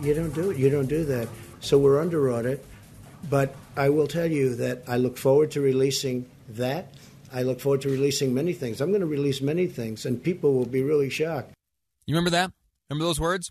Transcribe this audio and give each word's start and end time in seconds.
you 0.00 0.14
don't 0.14 0.34
do 0.34 0.50
it. 0.50 0.56
You 0.58 0.70
don't 0.70 0.86
do 0.86 1.04
that. 1.04 1.28
So 1.60 1.78
we're 1.78 2.00
under 2.00 2.32
audit. 2.32 2.64
But 3.28 3.54
I 3.76 3.88
will 3.88 4.06
tell 4.06 4.26
you 4.30 4.54
that 4.56 4.84
I 4.86 4.96
look 4.96 5.18
forward 5.18 5.50
to 5.52 5.60
releasing 5.60 6.30
that. 6.50 6.92
I 7.32 7.42
look 7.42 7.60
forward 7.60 7.82
to 7.82 7.88
releasing 7.88 8.32
many 8.34 8.52
things. 8.52 8.80
I'm 8.80 8.90
going 8.90 9.00
to 9.00 9.06
release 9.06 9.40
many 9.40 9.66
things, 9.66 10.06
and 10.06 10.22
people 10.22 10.54
will 10.54 10.66
be 10.66 10.82
really 10.82 11.10
shocked. 11.10 11.52
You 12.06 12.14
remember 12.14 12.30
that? 12.30 12.52
Remember 12.88 13.04
those 13.04 13.18
words? 13.18 13.50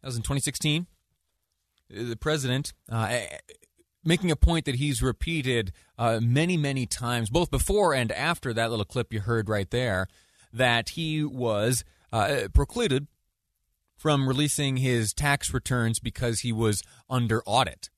That 0.00 0.08
was 0.08 0.16
in 0.16 0.22
2016. 0.22 0.86
The 1.90 2.16
president 2.16 2.72
uh, 2.90 3.20
making 4.04 4.30
a 4.30 4.36
point 4.36 4.64
that 4.64 4.76
he's 4.76 5.02
repeated 5.02 5.72
uh, 5.98 6.20
many, 6.22 6.56
many 6.56 6.86
times, 6.86 7.28
both 7.28 7.50
before 7.50 7.92
and 7.92 8.10
after 8.12 8.54
that 8.54 8.70
little 8.70 8.84
clip 8.84 9.12
you 9.12 9.20
heard 9.20 9.48
right 9.48 9.70
there, 9.70 10.08
that 10.52 10.90
he 10.90 11.22
was 11.22 11.84
uh, 12.12 12.48
precluded 12.54 13.06
from 14.00 14.26
releasing 14.26 14.78
his 14.78 15.12
tax 15.12 15.52
returns 15.52 15.98
because 15.98 16.40
he 16.40 16.52
was 16.52 16.82
under 17.10 17.42
audit. 17.44 17.90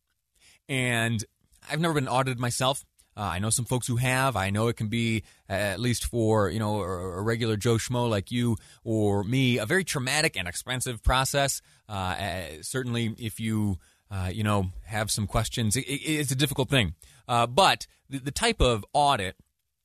And 0.69 1.25
I've 1.71 1.79
never 1.79 1.95
been 1.95 2.09
audited 2.09 2.41
myself. 2.41 2.85
Uh, 3.17 3.21
I 3.21 3.39
know 3.39 3.51
some 3.51 3.67
folks 3.67 3.87
who 3.87 3.97
have. 3.97 4.35
I 4.35 4.51
know 4.51 4.67
it 4.67 4.77
can 4.77 4.89
be, 4.89 5.23
uh, 5.49 5.53
at 5.53 5.79
least 5.79 6.07
for 6.07 6.51
you 6.51 6.59
know 6.59 6.81
a, 6.81 7.23
regular 7.23 7.57
Joe 7.57 7.77
schmo 7.77 8.11
like 8.11 8.33
you 8.33 8.57
or 8.83 9.23
me, 9.23 9.59
a 9.59 9.67
very 9.67 9.85
traumatic 9.85 10.37
and 10.37 10.49
expensive 10.49 11.05
process. 11.05 11.63
Uh, 11.89 12.17
certainly, 12.63 13.15
if 13.17 13.39
you 13.39 13.79
uh, 14.11 14.31
you 14.33 14.43
know 14.43 14.73
have 14.87 15.09
some 15.09 15.29
questions, 15.29 15.77
it, 15.77 15.83
it's 15.83 16.33
a 16.33 16.37
difficult 16.37 16.69
thing. 16.69 16.95
Uh, 17.29 17.47
but 17.47 17.87
the, 18.11 18.19
the, 18.19 18.33
type 18.33 18.61
of 18.61 18.85
audit 18.93 19.37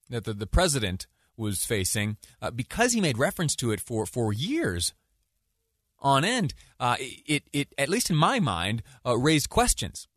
that 0.10 0.24
the, 0.24 0.34
the 0.34 0.48
president 0.48 1.06
was 1.36 1.64
facing, 1.64 2.18
because 2.56 2.94
he 2.94 3.02
made 3.02 3.20
reference 3.20 3.56
to 3.58 3.72
it 3.72 3.80
for 3.80 4.08
for 4.08 4.34
years 4.34 4.94
on 6.00 6.24
end, 6.24 6.54
it 6.80 7.44
it 7.54 7.74
at 7.78 7.90
least 7.90 8.10
in 8.10 8.16
my 8.16 8.40
mind 8.40 8.84
raised 9.06 9.50
questions 9.50 10.08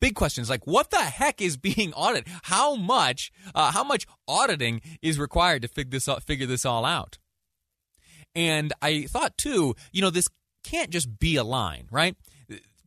big 0.00 0.14
questions 0.14 0.50
like 0.50 0.66
what 0.66 0.90
the 0.90 0.98
heck 0.98 1.40
is 1.40 1.56
being 1.56 1.92
audited? 1.94 2.32
How 2.44 2.76
much 2.76 3.32
uh, 3.54 3.72
how 3.72 3.84
much 3.84 4.06
auditing 4.28 4.80
is 5.02 5.18
required 5.18 5.62
to 5.62 5.68
figure 5.68 5.90
this 5.90 6.08
figure 6.24 6.46
this 6.46 6.64
all 6.64 6.84
out? 6.84 7.18
And 8.34 8.72
I 8.82 9.02
thought 9.04 9.36
too, 9.38 9.74
you 9.92 10.02
know, 10.02 10.10
this 10.10 10.28
can't 10.62 10.90
just 10.90 11.18
be 11.18 11.36
a 11.36 11.44
line, 11.44 11.86
right? 11.90 12.16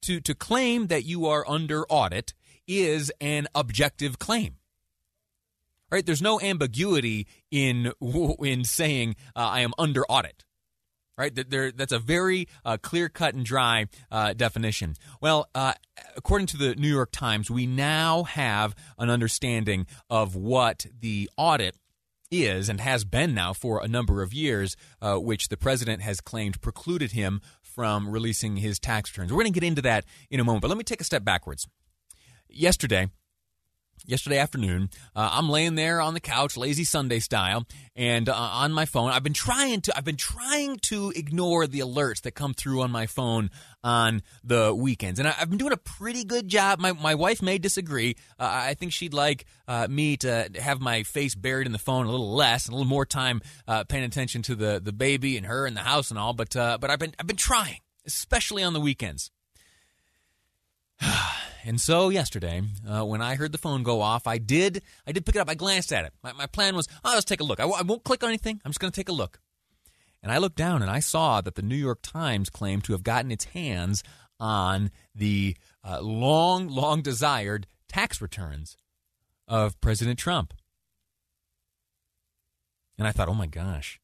To 0.03 0.19
to 0.21 0.35
claim 0.35 0.87
that 0.87 1.05
you 1.05 1.25
are 1.25 1.43
under 1.47 1.85
audit 1.87 2.33
is 2.67 3.11
an 3.19 3.47
objective 3.55 4.19
claim. 4.19 4.55
Right? 5.91 6.05
There's 6.05 6.21
no 6.21 6.39
ambiguity 6.39 7.25
in 7.49 7.91
in 8.39 8.63
saying 8.63 9.15
uh, 9.35 9.39
I 9.39 9.61
am 9.61 9.73
under 9.77 10.05
audit 10.05 10.45
right? 11.19 11.35
That's 11.35 11.91
a 11.91 11.99
very 11.99 12.47
uh, 12.63 12.77
clear 12.81 13.09
cut 13.09 13.35
and 13.35 13.45
dry 13.45 13.87
uh, 14.09 14.33
definition. 14.33 14.95
Well, 15.21 15.49
uh, 15.53 15.73
according 16.15 16.47
to 16.47 16.57
the 16.57 16.75
New 16.75 16.87
York 16.87 17.11
Times, 17.11 17.51
we 17.51 17.67
now 17.67 18.23
have 18.23 18.73
an 18.97 19.09
understanding 19.09 19.85
of 20.09 20.35
what 20.35 20.85
the 20.97 21.29
audit 21.35 21.75
is 22.31 22.69
and 22.69 22.79
has 22.79 23.03
been 23.03 23.33
now 23.33 23.53
for 23.53 23.83
a 23.83 23.87
number 23.87 24.21
of 24.21 24.33
years, 24.33 24.77
uh, 25.01 25.15
which 25.15 25.49
the 25.49 25.57
president 25.57 26.01
has 26.01 26.21
claimed 26.21 26.61
precluded 26.61 27.11
him 27.11 27.41
from 27.61 28.09
releasing 28.09 28.57
his 28.57 28.79
tax 28.79 29.11
returns. 29.11 29.31
We're 29.31 29.43
going 29.43 29.53
to 29.53 29.59
get 29.59 29.67
into 29.67 29.81
that 29.81 30.05
in 30.29 30.39
a 30.39 30.43
moment, 30.43 30.61
but 30.61 30.69
let 30.69 30.77
me 30.77 30.83
take 30.83 31.01
a 31.01 31.05
step 31.05 31.25
backwards. 31.25 31.67
Yesterday, 32.47 33.09
yesterday 34.05 34.37
afternoon. 34.37 34.89
Uh, 35.15 35.29
I'm 35.33 35.49
laying 35.49 35.75
there 35.75 36.01
on 36.01 36.13
the 36.13 36.19
couch, 36.19 36.57
lazy 36.57 36.83
Sunday 36.83 37.19
style, 37.19 37.65
and 37.95 38.29
uh, 38.29 38.33
on 38.33 38.71
my 38.73 38.85
phone. 38.85 39.11
I've 39.11 39.23
been 39.23 39.33
trying 39.33 39.81
to 39.81 39.97
I've 39.97 40.05
been 40.05 40.15
trying 40.15 40.77
to 40.83 41.11
ignore 41.15 41.67
the 41.67 41.79
alerts 41.79 42.21
that 42.21 42.31
come 42.31 42.53
through 42.53 42.81
on 42.81 42.91
my 42.91 43.05
phone 43.05 43.49
on 43.83 44.21
the 44.43 44.73
weekends, 44.73 45.19
and 45.19 45.27
I, 45.27 45.31
have 45.31 45.49
been 45.49 45.57
doing 45.57 45.73
a 45.73 45.77
pretty 45.77 46.23
good 46.23 46.47
job. 46.47 46.79
My 46.79 46.93
my 46.93 47.15
wife 47.15 47.41
may 47.41 47.57
disagree. 47.57 48.15
Uh, 48.39 48.49
I 48.49 48.73
think 48.73 48.93
she'd 48.93 49.13
like 49.13 49.45
uh, 49.67 49.87
me 49.89 50.17
to 50.17 50.49
have 50.59 50.79
my 50.81 51.03
face 51.03 51.35
buried 51.35 51.67
in 51.67 51.73
the 51.73 51.79
phone 51.79 52.05
a 52.05 52.11
little 52.11 52.33
less, 52.33 52.65
and 52.65 52.73
a 52.73 52.77
little 52.77 52.89
more 52.89 53.05
time 53.05 53.41
uh, 53.67 53.83
paying 53.83 54.03
attention 54.03 54.41
to 54.43 54.55
the 54.55 54.79
the 54.83 54.93
baby 54.93 55.37
and 55.37 55.45
her 55.45 55.65
and 55.65 55.75
the 55.75 55.81
house 55.81 56.09
and 56.09 56.19
all. 56.19 56.33
But 56.33 56.55
uh, 56.55 56.77
but 56.79 56.89
I've 56.89 56.99
been 56.99 57.13
I've 57.19 57.27
been 57.27 57.35
trying, 57.35 57.79
especially 58.05 58.63
on 58.63 58.73
the 58.73 58.81
weekends. 58.81 59.31
And 61.65 61.79
so 61.79 62.09
yesterday, 62.09 62.61
uh, 62.87 63.03
when 63.05 63.21
I 63.21 63.35
heard 63.35 63.51
the 63.51 63.57
phone 63.57 63.83
go 63.83 64.01
off, 64.01 64.27
I 64.27 64.37
did 64.37 64.81
I 65.05 65.11
did 65.11 65.25
pick 65.25 65.35
it 65.35 65.39
up. 65.39 65.49
I 65.49 65.55
glanced 65.55 65.91
at 65.91 66.05
it. 66.05 66.13
My, 66.23 66.33
my 66.33 66.45
plan 66.45 66.75
was, 66.75 66.87
oh, 67.03 67.11
let's 67.13 67.25
take 67.25 67.41
a 67.41 67.43
look. 67.43 67.59
I 67.59 67.63
w- 67.63 67.77
I 67.77 67.83
won't 67.83 68.03
click 68.03 68.23
on 68.23 68.29
anything. 68.29 68.61
I'm 68.63 68.71
just 68.71 68.79
going 68.79 68.91
to 68.91 68.95
take 68.99 69.09
a 69.09 69.13
look. 69.13 69.39
And 70.21 70.31
I 70.31 70.37
looked 70.37 70.57
down 70.57 70.81
and 70.81 70.91
I 70.91 70.99
saw 70.99 71.41
that 71.41 71.55
the 71.55 71.61
New 71.61 71.75
York 71.75 71.99
Times 72.01 72.49
claimed 72.49 72.83
to 72.85 72.93
have 72.93 73.03
gotten 73.03 73.31
its 73.31 73.45
hands 73.45 74.03
on 74.39 74.91
the 75.13 75.55
uh, 75.83 76.01
long, 76.01 76.67
long 76.67 77.01
desired 77.01 77.67
tax 77.87 78.21
returns 78.21 78.77
of 79.47 79.79
President 79.81 80.19
Trump. 80.19 80.53
And 82.97 83.07
I 83.07 83.11
thought, 83.11 83.29
oh 83.29 83.33
my 83.33 83.47
gosh, 83.47 83.99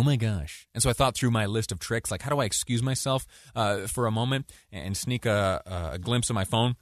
Oh 0.00 0.02
my 0.02 0.16
gosh. 0.16 0.66
And 0.72 0.82
so 0.82 0.88
I 0.88 0.94
thought 0.94 1.14
through 1.14 1.30
my 1.30 1.44
list 1.44 1.72
of 1.72 1.78
tricks, 1.78 2.10
like 2.10 2.22
how 2.22 2.30
do 2.30 2.38
I 2.38 2.46
excuse 2.46 2.82
myself 2.82 3.26
uh, 3.54 3.86
for 3.86 4.06
a 4.06 4.10
moment 4.10 4.50
and 4.72 4.96
sneak 4.96 5.26
a, 5.26 5.92
a 5.92 5.98
glimpse 5.98 6.30
of 6.30 6.34
my 6.34 6.44
phone? 6.44 6.76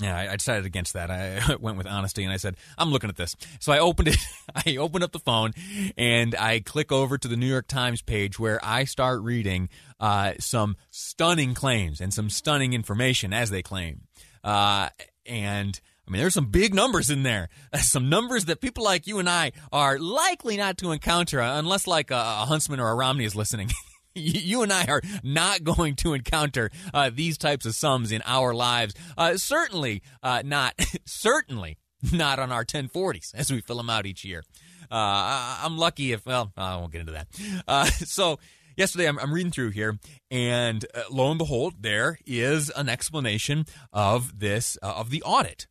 Yeah, 0.00 0.16
I, 0.16 0.34
decided 0.34 0.66
against 0.66 0.94
that. 0.94 1.12
I 1.12 1.54
went 1.60 1.78
with 1.78 1.86
honesty 1.86 2.24
and 2.24 2.32
I 2.32 2.38
said, 2.38 2.56
I'm 2.76 2.90
looking 2.90 3.08
at 3.08 3.14
this. 3.14 3.36
So 3.60 3.72
I 3.72 3.78
opened 3.78 4.08
it, 4.08 4.16
I 4.66 4.78
opened 4.78 5.04
up 5.04 5.12
the 5.12 5.20
phone 5.20 5.52
and 5.96 6.34
I 6.34 6.58
click 6.58 6.90
over 6.90 7.18
to 7.18 7.28
the 7.28 7.36
New 7.36 7.46
York 7.46 7.68
Times 7.68 8.02
page 8.02 8.36
where 8.36 8.58
I 8.64 8.82
start 8.82 9.22
reading 9.22 9.68
uh, 10.00 10.32
some 10.40 10.74
stunning 10.90 11.54
claims 11.54 12.00
and 12.00 12.12
some 12.12 12.30
stunning 12.30 12.72
information 12.72 13.32
as 13.32 13.50
they 13.50 13.62
claim. 13.62 14.08
Uh, 14.42 14.88
and 15.24 15.80
mean, 16.12 16.20
there's 16.20 16.34
some 16.34 16.46
big 16.46 16.74
numbers 16.74 17.10
in 17.10 17.22
there. 17.22 17.48
Some 17.80 18.08
numbers 18.08 18.44
that 18.46 18.60
people 18.60 18.84
like 18.84 19.06
you 19.06 19.18
and 19.18 19.28
I 19.28 19.52
are 19.72 19.98
likely 19.98 20.56
not 20.56 20.78
to 20.78 20.92
encounter 20.92 21.40
unless, 21.40 21.86
like, 21.86 22.10
a, 22.10 22.16
a 22.16 22.46
Huntsman 22.46 22.80
or 22.80 22.90
a 22.90 22.94
Romney 22.94 23.24
is 23.24 23.34
listening. 23.34 23.70
you 24.14 24.62
and 24.62 24.72
I 24.72 24.84
are 24.86 25.00
not 25.22 25.64
going 25.64 25.96
to 25.96 26.12
encounter 26.12 26.70
uh, 26.92 27.10
these 27.12 27.38
types 27.38 27.66
of 27.66 27.74
sums 27.74 28.12
in 28.12 28.22
our 28.26 28.54
lives. 28.54 28.94
Uh, 29.16 29.36
certainly 29.36 30.02
uh, 30.22 30.42
not. 30.44 30.74
certainly 31.06 31.78
not 32.12 32.38
on 32.38 32.50
our 32.50 32.64
1040s 32.64 33.34
as 33.34 33.50
we 33.50 33.60
fill 33.60 33.76
them 33.76 33.90
out 33.90 34.06
each 34.06 34.24
year. 34.24 34.42
Uh, 34.90 35.58
I'm 35.62 35.78
lucky 35.78 36.12
if 36.12 36.26
well, 36.26 36.52
I 36.56 36.76
won't 36.76 36.92
get 36.92 37.00
into 37.00 37.12
that. 37.12 37.28
Uh, 37.66 37.86
so 37.86 38.38
yesterday 38.76 39.06
I'm, 39.06 39.18
I'm, 39.18 39.32
reading 39.32 39.52
through 39.52 39.70
here, 39.70 39.98
and 40.30 40.84
uh, 40.94 41.04
lo 41.10 41.30
and 41.30 41.38
behold, 41.38 41.74
there 41.80 42.18
is 42.26 42.70
an 42.70 42.88
explanation 42.88 43.64
of 43.92 44.38
this 44.38 44.76
of 44.76 45.10
the 45.10 45.22
audit 45.22 45.66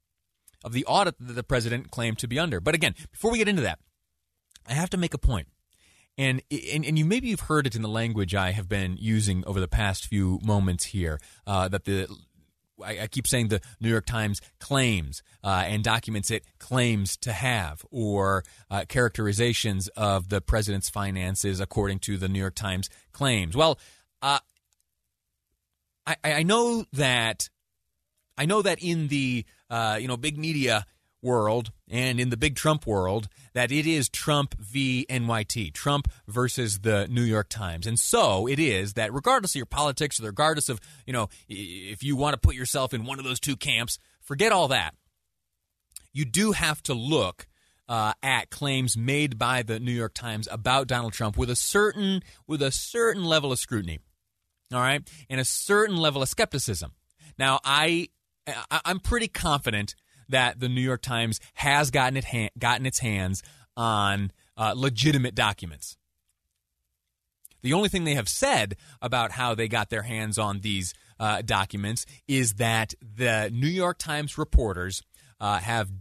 of 0.64 0.74
the 0.74 0.86
audit 0.86 1.16
that 1.20 1.34
the 1.34 1.44
president 1.44 1.92
claimed 1.92 2.18
to 2.20 2.28
be 2.28 2.40
under. 2.40 2.60
But 2.60 2.76
again, 2.76 2.96
before 3.12 3.32
we 3.32 3.38
get 3.38 3.48
into 3.48 3.62
that, 3.64 3.80
I 4.68 4.74
have 4.74 4.90
to 4.92 4.98
make 4.98 5.14
a 5.14 5.18
point. 5.18 5.48
And, 6.18 6.42
and 6.52 6.86
and 6.86 7.00
you 7.00 7.06
maybe 7.06 7.30
you've 7.30 7.42
heard 7.42 7.66
it 7.66 7.76
in 7.76 7.82
the 7.82 7.90
language 7.90 8.36
I 8.36 8.52
have 8.52 8.68
been 8.68 8.98
using 8.98 9.44
over 9.48 9.60
the 9.60 9.68
past 9.68 10.06
few 10.06 10.40
moments 10.44 10.86
here 10.86 11.20
uh, 11.48 11.70
that 11.70 11.86
the 11.86 12.08
I, 12.84 13.02
I 13.02 13.08
keep 13.08 13.28
saying 13.28 13.48
the 13.48 13.62
New 13.80 13.90
York 13.90 14.06
Times 14.06 14.42
claims 14.60 15.24
uh, 15.44 15.64
and 15.66 15.84
documents 15.84 16.30
it 16.32 16.44
claims 16.60 17.18
to 17.18 17.32
have, 17.32 17.86
or 17.92 18.44
uh, 18.70 18.86
characterizations 18.88 19.88
of 19.90 20.30
the 20.30 20.42
president's 20.42 20.90
finances 20.90 21.60
according 21.60 22.00
to 22.00 22.18
the 22.18 22.28
New 22.28 22.40
York 22.40 22.56
Times 22.56 22.90
claims. 23.14 23.56
Well, 23.56 23.80
uh, 24.22 24.40
I, 26.06 26.16
I 26.24 26.44
know 26.44 26.86
that 26.94 27.50
I 28.38 28.46
know 28.46 28.62
that 28.62 28.80
in 28.82 29.08
the 29.08 29.46
uh, 29.72 29.98
you 30.00 30.08
know 30.08 30.18
big 30.18 30.38
media 30.38 30.86
world 31.22 31.72
and 31.90 32.20
in 32.20 32.30
the 32.30 32.38
big 32.38 32.56
Trump 32.56 32.88
world 32.88 33.28
that 33.54 33.72
it 33.72 33.86
is 33.86 34.10
Trump 34.10 34.56
v 34.60 35.06
NYT, 35.10 35.74
Trump 35.74 36.08
versus 36.28 36.80
the 36.80 37.08
New 37.10 37.24
York 37.24 37.50
Times. 37.50 37.86
And 37.86 38.00
so 38.00 38.48
it 38.48 38.60
is 38.60 38.94
that 38.94 39.14
regardless 39.14 39.52
of 39.52 39.58
your 39.58 39.66
politics 39.66 40.20
or 40.20 40.26
regardless 40.26 40.70
of, 40.70 40.80
you 41.06 41.14
know, 41.14 41.30
if 41.48 42.04
you 42.04 42.16
want 42.16 42.34
to 42.34 42.40
put 42.40 42.56
yourself 42.56 42.94
in 42.94 43.06
one 43.06 43.20
of 43.20 43.26
those 43.26 43.40
two 43.40 43.56
camps, 43.56 44.00
forget 44.22 44.52
all 44.52 44.68
that. 44.70 44.96
You 46.14 46.26
do 46.26 46.52
have 46.52 46.82
to 46.84 46.94
look 46.94 47.48
uh, 47.88 48.14
at 48.24 48.50
claims 48.50 48.98
made 48.98 49.38
by 49.38 49.64
the 49.64 49.80
New 49.80 49.92
York 49.92 50.14
Times 50.14 50.48
about 50.52 50.88
Donald 50.88 51.14
Trump 51.14 51.38
with 51.38 51.50
a 51.50 51.56
certain 51.56 52.24
with 52.48 52.62
a 52.62 52.72
certain 52.72 53.24
level 53.24 53.52
of 53.52 53.60
scrutiny. 53.60 54.00
All 54.74 54.80
right? 54.80 55.08
And 55.30 55.40
a 55.40 55.46
certain 55.46 55.98
level 55.98 56.22
of 56.22 56.30
skepticism. 56.30 56.94
Now, 57.38 57.60
I 57.66 58.08
I'm 58.70 59.00
pretty 59.00 59.28
confident 59.28 59.96
that 60.30 60.60
the 60.60 60.70
New 60.70 60.82
York 60.82 61.02
Times 61.02 61.40
has 61.56 61.92
gotten 61.92 62.18
it 62.18 62.26
ha- 62.26 62.50
gotten 62.58 62.86
its 62.86 63.00
hands 63.00 63.44
on 63.78 64.32
uh, 64.58 64.74
legitimate 64.76 65.36
documents. 65.36 65.98
The 67.62 67.74
only 67.74 67.90
thing 67.90 68.06
they 68.06 68.16
have 68.16 68.30
said 68.30 68.76
about 69.02 69.32
how 69.32 69.54
they 69.54 69.68
got 69.68 69.90
their 69.90 70.02
hands 70.02 70.40
on 70.40 70.62
these 70.62 70.94
uh, 71.20 71.44
documents 71.44 72.06
is 72.28 72.56
that 72.56 72.96
the 73.02 73.52
New 73.54 73.68
York 73.68 74.00
Times 74.00 74.38
reporters 74.38 75.04
uh, 75.40 75.60
have 75.60 75.92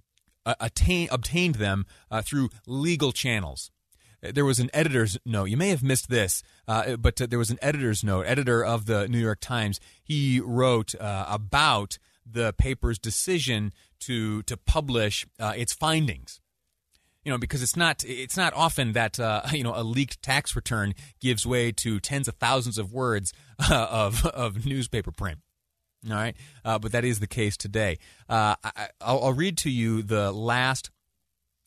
uh, 0.46 0.54
attain, 0.58 1.08
obtained 1.10 1.56
them 1.56 1.84
uh, 2.10 2.22
through 2.22 2.48
legal 2.66 3.12
channels. 3.12 3.70
There 4.22 4.44
was 4.44 4.58
an 4.58 4.70
editor's 4.72 5.18
note. 5.24 5.46
You 5.46 5.56
may 5.56 5.68
have 5.70 5.82
missed 5.82 6.08
this, 6.08 6.42
uh, 6.68 6.96
but 6.96 7.16
there 7.16 7.38
was 7.38 7.50
an 7.50 7.58
editor's 7.62 8.04
note. 8.04 8.26
Editor 8.26 8.64
of 8.64 8.86
the 8.86 9.08
New 9.08 9.18
York 9.18 9.40
Times. 9.40 9.80
He 10.02 10.40
wrote 10.40 10.94
about 10.98 11.98
the 12.32 12.52
paper's 12.52 12.98
decision 12.98 13.72
to 14.00 14.42
to 14.44 14.56
publish 14.56 15.26
uh, 15.38 15.52
its 15.56 15.72
findings. 15.72 16.40
You 17.24 17.32
know, 17.32 17.38
because 17.38 17.62
it's 17.62 17.76
not 17.76 18.02
it's 18.06 18.36
not 18.36 18.54
often 18.54 18.92
that 18.92 19.20
uh, 19.20 19.42
you 19.52 19.62
know 19.62 19.74
a 19.74 19.82
leaked 19.82 20.22
tax 20.22 20.56
return 20.56 20.94
gives 21.20 21.46
way 21.46 21.72
to 21.72 22.00
tens 22.00 22.28
of 22.28 22.36
thousands 22.36 22.78
of 22.78 22.92
words 22.92 23.32
uh, 23.58 23.86
of 23.90 24.26
of 24.26 24.66
newspaper 24.66 25.12
print. 25.12 25.38
All 26.08 26.16
right, 26.16 26.34
uh, 26.64 26.78
but 26.78 26.92
that 26.92 27.04
is 27.04 27.20
the 27.20 27.26
case 27.26 27.58
today. 27.58 27.98
Uh, 28.26 28.54
I, 28.64 29.12
will 29.12 29.34
read 29.34 29.58
to 29.58 29.70
you 29.70 30.02
the 30.02 30.32
last. 30.32 30.90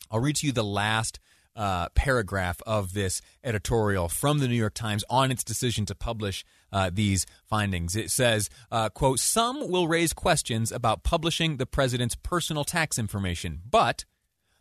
I'll 0.09 0.19
read 0.19 0.37
to 0.37 0.47
you 0.47 0.51
the 0.51 0.63
last 0.63 1.19
uh, 1.55 1.89
paragraph 1.89 2.59
of 2.65 2.93
this 2.93 3.21
editorial 3.43 4.09
from 4.09 4.39
the 4.39 4.47
New 4.47 4.55
York 4.55 4.73
Times 4.73 5.03
on 5.09 5.31
its 5.31 5.43
decision 5.43 5.85
to 5.85 5.95
publish 5.95 6.43
uh, 6.73 6.89
these 6.91 7.25
findings. 7.45 7.95
It 7.95 8.11
says, 8.11 8.49
uh, 8.71 8.89
quote, 8.89 9.19
some 9.19 9.69
will 9.69 9.87
raise 9.87 10.11
questions 10.11 10.71
about 10.71 11.03
publishing 11.03 11.55
the 11.57 11.65
president's 11.65 12.15
personal 12.15 12.65
tax 12.65 12.99
information, 12.99 13.61
but 13.69 14.03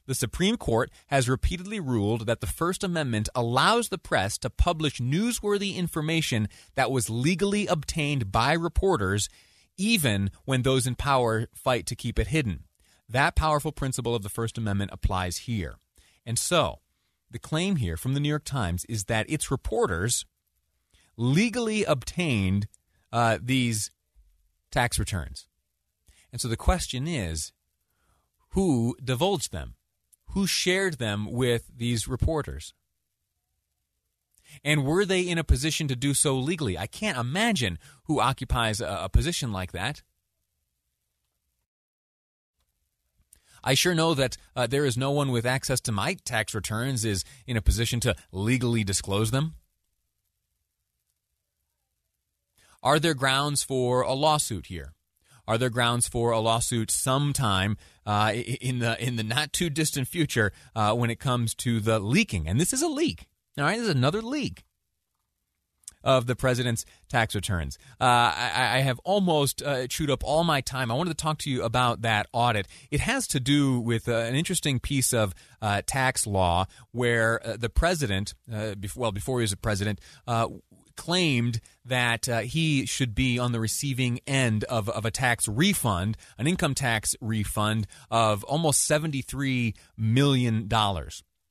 the 0.07 0.15
Supreme 0.15 0.57
Court 0.57 0.91
has 1.07 1.29
repeatedly 1.29 1.81
ruled 1.81 2.27
that 2.27 2.41
the 2.41 2.47
First 2.47 2.85
Amendment 2.85 3.29
allows 3.35 3.89
the 3.89 3.99
press 3.99 4.37
to 4.39 4.51
publish 4.51 4.99
newsworthy 4.99 5.77
information 5.77 6.49
that 6.75 6.91
was 6.91 7.09
legally 7.09 7.67
obtained 7.67 8.31
by 8.31 8.53
reporters, 8.53 9.29
even 9.79 10.31
when 10.45 10.63
those 10.63 10.87
in 10.87 10.97
power 10.97 11.47
fight 11.55 11.87
to 11.87 11.97
keep 11.97 12.19
it 12.19 12.29
hidden. 12.29 12.65
That 13.09 13.37
powerful 13.37 13.73
principle 13.73 14.15
of 14.15 14.23
the 14.23 14.29
First 14.29 14.59
Amendment 14.59 14.91
applies 14.93 15.39
here. 15.39 15.77
And 16.27 16.39
so, 16.39 16.81
the 17.31 17.39
claim 17.39 17.77
here 17.77 17.97
from 17.97 18.15
the 18.15 18.21
New 18.21 18.29
York 18.29 18.45
Times 18.45 18.85
is 18.87 19.05
that 19.05 19.31
its 19.31 19.51
reporters 19.51 20.27
legally 21.17 21.85
obtained 21.85 22.67
uh, 23.13 23.39
these 23.41 23.91
tax 24.71 24.99
returns. 24.99 25.47
And 26.33 26.41
so 26.41 26.49
the 26.49 26.57
question 26.57 27.07
is 27.07 27.53
who 28.51 28.97
divulged 29.03 29.53
them? 29.53 29.75
Who 30.31 30.47
shared 30.47 30.99
them 30.99 31.31
with 31.31 31.71
these 31.77 32.09
reporters? 32.09 32.73
And 34.65 34.85
were 34.85 35.05
they 35.05 35.23
in 35.23 35.39
a 35.39 35.45
position 35.45 35.89
to 35.89 35.97
do 35.97 36.15
so 36.15 36.35
legally? 36.37 36.77
I 36.77 36.87
can't 36.87 37.19
imagine 37.19 37.79
who 38.05 38.21
occupies 38.21 38.81
a, 38.81 39.03
a 39.05 39.09
position 39.09 39.53
like 39.53 39.73
that. 39.73 40.03
I 43.65 43.75
sure 43.75 43.95
know 43.95 44.15
that 44.15 44.37
uh, 44.57 44.67
there 44.67 44.85
is 44.85 44.97
no 44.97 45.13
one 45.13 45.31
with 45.31 45.47
access 45.47 45.81
to 45.83 45.93
my 45.93 46.15
tax 46.25 46.55
returns 46.55 47.05
is 47.05 47.25
in 47.47 47.57
a 47.57 47.63
position 47.63 48.01
to 48.01 48.17
legally 48.33 48.83
disclose 48.83 49.31
them. 49.31 49.55
Are 52.83 52.99
there 52.99 53.15
grounds 53.15 53.63
for 53.63 54.03
a 54.03 54.13
lawsuit 54.13 54.67
here? 54.67 54.95
Are 55.47 55.59
there 55.59 55.71
grounds 55.71 56.09
for 56.09 56.31
a 56.31 56.41
lawsuit 56.41 56.91
sometime 56.91 57.77
uh, 58.07 58.33
in 58.35 58.79
the 58.79 59.03
in 59.05 59.17
the 59.17 59.25
not 59.25 59.53
too 59.53 59.71
distant 59.71 60.09
future 60.09 60.53
uh, 60.75 60.95
when 60.95 61.11
it 61.11 61.19
comes 61.19 61.55
to 61.57 61.81
the 61.81 61.99
leaking? 61.99 62.47
And 62.49 62.61
this 62.61 62.73
is 62.73 62.83
a 62.83 62.89
leak. 62.89 63.27
All 63.59 63.65
right, 63.65 63.77
this 63.77 63.89
is 63.89 63.95
another 63.95 64.23
leak 64.23 64.65
of 66.05 66.27
the 66.27 66.37
president's 66.37 66.85
tax 67.09 67.35
returns. 67.35 67.79
Uh, 68.01 68.05
I, 68.05 68.71
I, 68.77 68.79
have 68.81 68.99
almost 69.05 69.63
uh, 69.63 69.87
chewed 69.87 70.11
up 70.11 70.25
all 70.25 70.45
my 70.45 70.61
time. 70.61 70.91
I 70.91 70.95
wanted 70.95 71.17
to 71.17 71.23
talk 71.23 71.39
to 71.39 71.51
you 71.51 71.63
about 71.63 72.03
that 72.03 72.27
audit. 72.33 72.67
It 72.91 73.01
has 73.01 73.27
to 73.29 73.41
do 73.41 73.79
with 73.79 74.09
uh, 74.09 74.17
an 74.17 74.35
interesting 74.35 74.81
piece 74.81 75.13
of 75.13 75.35
uh, 75.61 75.83
tax 75.87 76.27
law 76.27 76.67
where 76.91 77.45
uh, 77.47 77.57
the 77.57 77.69
president, 77.69 78.35
uh, 78.53 78.75
well, 78.97 79.13
before 79.13 79.39
he 79.39 79.43
was 79.43 79.53
a 79.53 79.57
president, 79.57 80.01
claimed 80.97 81.61
that 81.85 82.29
uh, 82.29 82.41
he 82.41 82.87
should 82.87 83.15
be 83.15 83.39
on 83.39 83.53
the 83.53 83.61
receiving 83.61 84.21
end 84.27 84.65
of, 84.65 84.89
of 84.89 85.05
a 85.05 85.11
tax 85.11 85.49
refund, 85.49 86.17
an 86.39 86.47
income 86.47 86.75
tax 86.75 87.15
refund 87.21 87.87
of 88.11 88.45
almost 88.45 88.89
$73 88.89 89.75
million. 89.97 90.69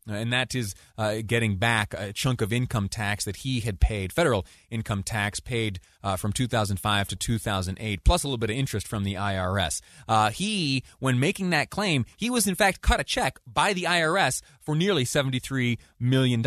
And 0.07 0.33
that 0.33 0.55
is 0.55 0.73
uh, 0.97 1.17
getting 1.25 1.57
back 1.57 1.93
a 1.95 2.11
chunk 2.11 2.41
of 2.41 2.51
income 2.51 2.89
tax 2.89 3.25
that 3.25 3.37
he 3.37 3.59
had 3.59 3.79
paid, 3.79 4.11
federal 4.11 4.45
income 4.71 5.03
tax 5.03 5.39
paid 5.39 5.79
uh, 6.03 6.15
from 6.15 6.33
2005 6.33 7.07
to 7.09 7.15
2008, 7.15 8.03
plus 8.03 8.23
a 8.23 8.27
little 8.27 8.39
bit 8.39 8.49
of 8.49 8.55
interest 8.55 8.87
from 8.87 9.03
the 9.03 9.13
IRS. 9.13 9.81
Uh, 10.07 10.31
he, 10.31 10.83
when 10.99 11.19
making 11.19 11.51
that 11.51 11.69
claim, 11.69 12.05
he 12.17 12.31
was 12.31 12.47
in 12.47 12.55
fact 12.55 12.81
cut 12.81 12.99
a 12.99 13.03
check 13.03 13.39
by 13.45 13.73
the 13.73 13.83
IRS 13.83 14.41
for 14.59 14.75
nearly 14.75 15.03
$73 15.03 15.77
million. 15.99 16.43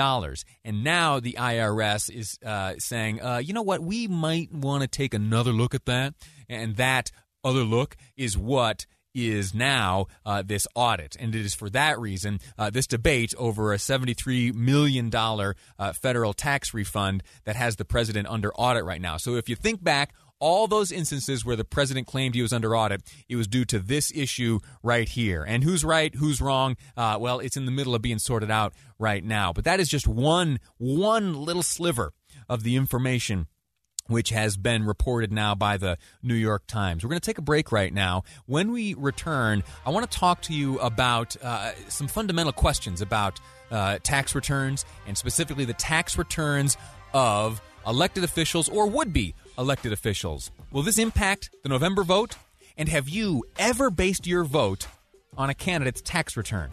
And 0.65 0.83
now 0.83 1.21
the 1.21 1.37
IRS 1.39 2.11
is 2.11 2.39
uh, 2.45 2.75
saying, 2.79 3.23
uh, 3.23 3.39
you 3.39 3.53
know 3.53 3.63
what, 3.63 3.83
we 3.83 4.09
might 4.09 4.53
want 4.53 4.83
to 4.83 4.89
take 4.89 5.15
another 5.15 5.53
look 5.53 5.75
at 5.75 5.87
that. 5.87 6.15
And 6.49 6.77
that 6.77 7.13
other 7.45 7.63
look 7.63 7.97
is 8.17 8.37
what 8.37 8.87
is 9.15 9.55
now 9.55 10.07
uh, 10.27 10.43
this 10.43 10.67
audit. 10.75 11.17
And 11.19 11.35
it 11.35 11.45
is 11.45 11.55
for 11.55 11.71
that 11.71 11.99
reason 11.99 12.41
uh, 12.59 12.71
this 12.71 12.87
debate 12.87 13.35
over 13.39 13.73
a 13.73 13.77
$73 13.77 14.55
million 14.55 15.11
uh, 15.15 15.93
federal 15.93 16.33
tax 16.33 16.75
refund 16.75 17.23
that 17.45 17.57
has 17.57 17.77
the 17.77 17.85
president 17.85 18.29
under 18.29 18.53
audit 18.55 18.85
right 18.85 19.01
now. 19.01 19.17
So 19.17 19.37
if 19.37 19.49
you 19.49 19.57
think 19.57 19.83
back, 19.83 20.13
all 20.41 20.67
those 20.67 20.93
instances 20.93 21.45
where 21.45 21.57
the 21.57 21.65
president 21.65 22.07
claimed 22.07 22.35
he 22.35 22.43
was 22.43 22.53
under 22.53 22.77
audit, 22.77 23.03
it 23.29 23.37
was 23.37 23.47
due 23.47 23.65
to 23.65 23.79
this 23.79 24.13
issue 24.15 24.59
right 24.83 25.09
here. 25.09 25.43
And 25.43 25.65
who's 25.65 25.85
right, 25.85 26.15
who's 26.15 26.41
wrong? 26.41 26.77
Uh, 26.97 27.17
well, 27.21 27.39
it's 27.39 27.57
in 27.57 27.65
the 27.65 27.71
middle 27.71 27.95
of 27.95 28.03
being 28.03 28.19
sorted 28.19 28.51
out 28.51 28.75
right 28.99 29.25
now. 29.25 29.53
But 29.53 29.65
that 29.65 29.81
is 29.81 29.89
just 29.89 30.07
one 30.07 30.59
one 30.77 31.35
little 31.35 31.63
sliver 31.63 32.13
of 32.49 32.63
the 32.63 32.77
information 32.77 33.47
which 34.09 34.31
has 34.31 34.57
been 34.57 34.85
reported 34.85 35.33
now 35.33 35.55
by 35.55 35.77
the 35.77 35.97
New 36.23 36.35
York 36.35 36.67
Times. 36.67 37.03
We're 37.03 37.11
going 37.11 37.21
to 37.21 37.27
take 37.27 37.39
a 37.39 37.43
break 37.43 37.73
right 37.73 37.93
now. 37.93 38.25
When 38.47 38.73
we 38.73 38.95
return, 38.95 39.63
I 39.87 39.91
want 39.91 40.11
to 40.11 40.19
talk 40.19 40.43
to 40.43 40.53
you 40.53 40.79
about 40.81 41.37
uh, 41.43 41.73
some 41.89 42.09
fundamental 42.09 42.53
questions 42.53 43.01
about 43.01 43.41
uh, 43.71 43.99
tax 44.03 44.35
returns 44.35 44.85
and 45.07 45.17
specifically 45.17 45.65
the 45.65 45.75
tax 45.75 46.19
returns 46.19 46.77
of 47.13 47.63
elected 47.87 48.25
officials 48.25 48.69
or 48.69 48.87
would 48.87 49.13
be 49.13 49.35
elected 49.59 49.93
officials. 49.93 50.51
Will 50.71 50.83
this 50.83 50.99
impact 50.99 51.51
the 51.63 51.69
November 51.69 52.05
vote? 52.05 52.37
And 52.77 52.89
have 52.89 53.09
you 53.09 53.45
ever 53.59 53.91
based 53.91 54.27
your 54.27 54.45
vote 54.45 54.89
on 55.39 55.49
a 55.49 55.55
candidate's 55.55 56.03
tax 56.03 56.37
return? 56.37 56.71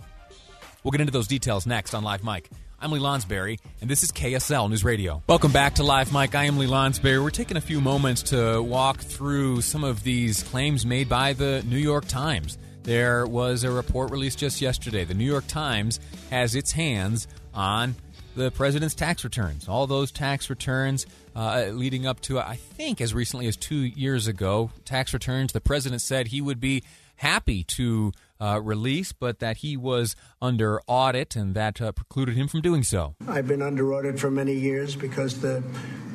We'll 0.83 0.91
get 0.91 1.01
into 1.01 1.13
those 1.13 1.27
details 1.27 1.67
next 1.67 1.93
on 1.93 2.03
Live 2.03 2.23
Mic. 2.23 2.49
I'm 2.83 2.91
Lee 2.91 2.99
Lonsberry, 2.99 3.59
and 3.79 3.87
this 3.87 4.01
is 4.01 4.11
KSL 4.11 4.67
News 4.67 4.83
Radio. 4.83 5.21
Welcome 5.27 5.51
back 5.51 5.75
to 5.75 5.83
Live 5.83 6.11
Mic. 6.11 6.33
I 6.33 6.45
am 6.45 6.57
Lee 6.57 6.65
Lonsberry. 6.65 7.23
We're 7.23 7.29
taking 7.29 7.55
a 7.55 7.61
few 7.61 7.79
moments 7.79 8.23
to 8.23 8.59
walk 8.59 8.97
through 9.01 9.61
some 9.61 9.83
of 9.83 10.01
these 10.01 10.41
claims 10.41 10.83
made 10.83 11.07
by 11.07 11.33
the 11.33 11.63
New 11.67 11.77
York 11.77 12.07
Times. 12.07 12.57
There 12.81 13.27
was 13.27 13.63
a 13.63 13.69
report 13.69 14.09
released 14.09 14.39
just 14.39 14.61
yesterday. 14.61 15.05
The 15.05 15.13
New 15.13 15.25
York 15.25 15.45
Times 15.45 15.99
has 16.31 16.55
its 16.55 16.71
hands 16.71 17.27
on 17.53 17.93
the 18.35 18.49
president's 18.49 18.95
tax 18.95 19.23
returns. 19.23 19.67
All 19.67 19.85
those 19.85 20.11
tax 20.11 20.49
returns 20.49 21.05
uh, 21.35 21.65
leading 21.67 22.07
up 22.07 22.19
to, 22.21 22.39
I 22.39 22.55
think, 22.55 22.99
as 22.99 23.13
recently 23.13 23.45
as 23.45 23.57
two 23.57 23.75
years 23.75 24.25
ago, 24.25 24.71
tax 24.85 25.13
returns 25.13 25.53
the 25.53 25.61
president 25.61 26.01
said 26.01 26.29
he 26.29 26.41
would 26.41 26.59
be 26.59 26.83
happy 27.17 27.63
to 27.63 28.11
uh, 28.41 28.59
release, 28.61 29.13
but 29.13 29.39
that 29.39 29.57
he 29.57 29.77
was 29.77 30.15
under 30.41 30.81
audit 30.87 31.35
and 31.35 31.53
that 31.55 31.79
uh, 31.79 31.91
precluded 31.91 32.35
him 32.35 32.47
from 32.47 32.61
doing 32.61 32.83
so. 32.83 33.15
I've 33.27 33.47
been 33.47 33.61
under 33.61 33.93
audit 33.93 34.19
for 34.19 34.31
many 34.31 34.53
years 34.53 34.95
because 34.95 35.39
the 35.39 35.63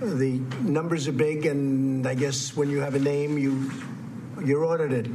the 0.00 0.40
numbers 0.60 1.08
are 1.08 1.12
big, 1.12 1.46
and 1.46 2.06
I 2.06 2.14
guess 2.14 2.54
when 2.54 2.68
you 2.68 2.80
have 2.80 2.94
a 2.94 2.98
name, 2.98 3.38
you 3.38 3.70
you're 4.44 4.64
audited. 4.64 5.14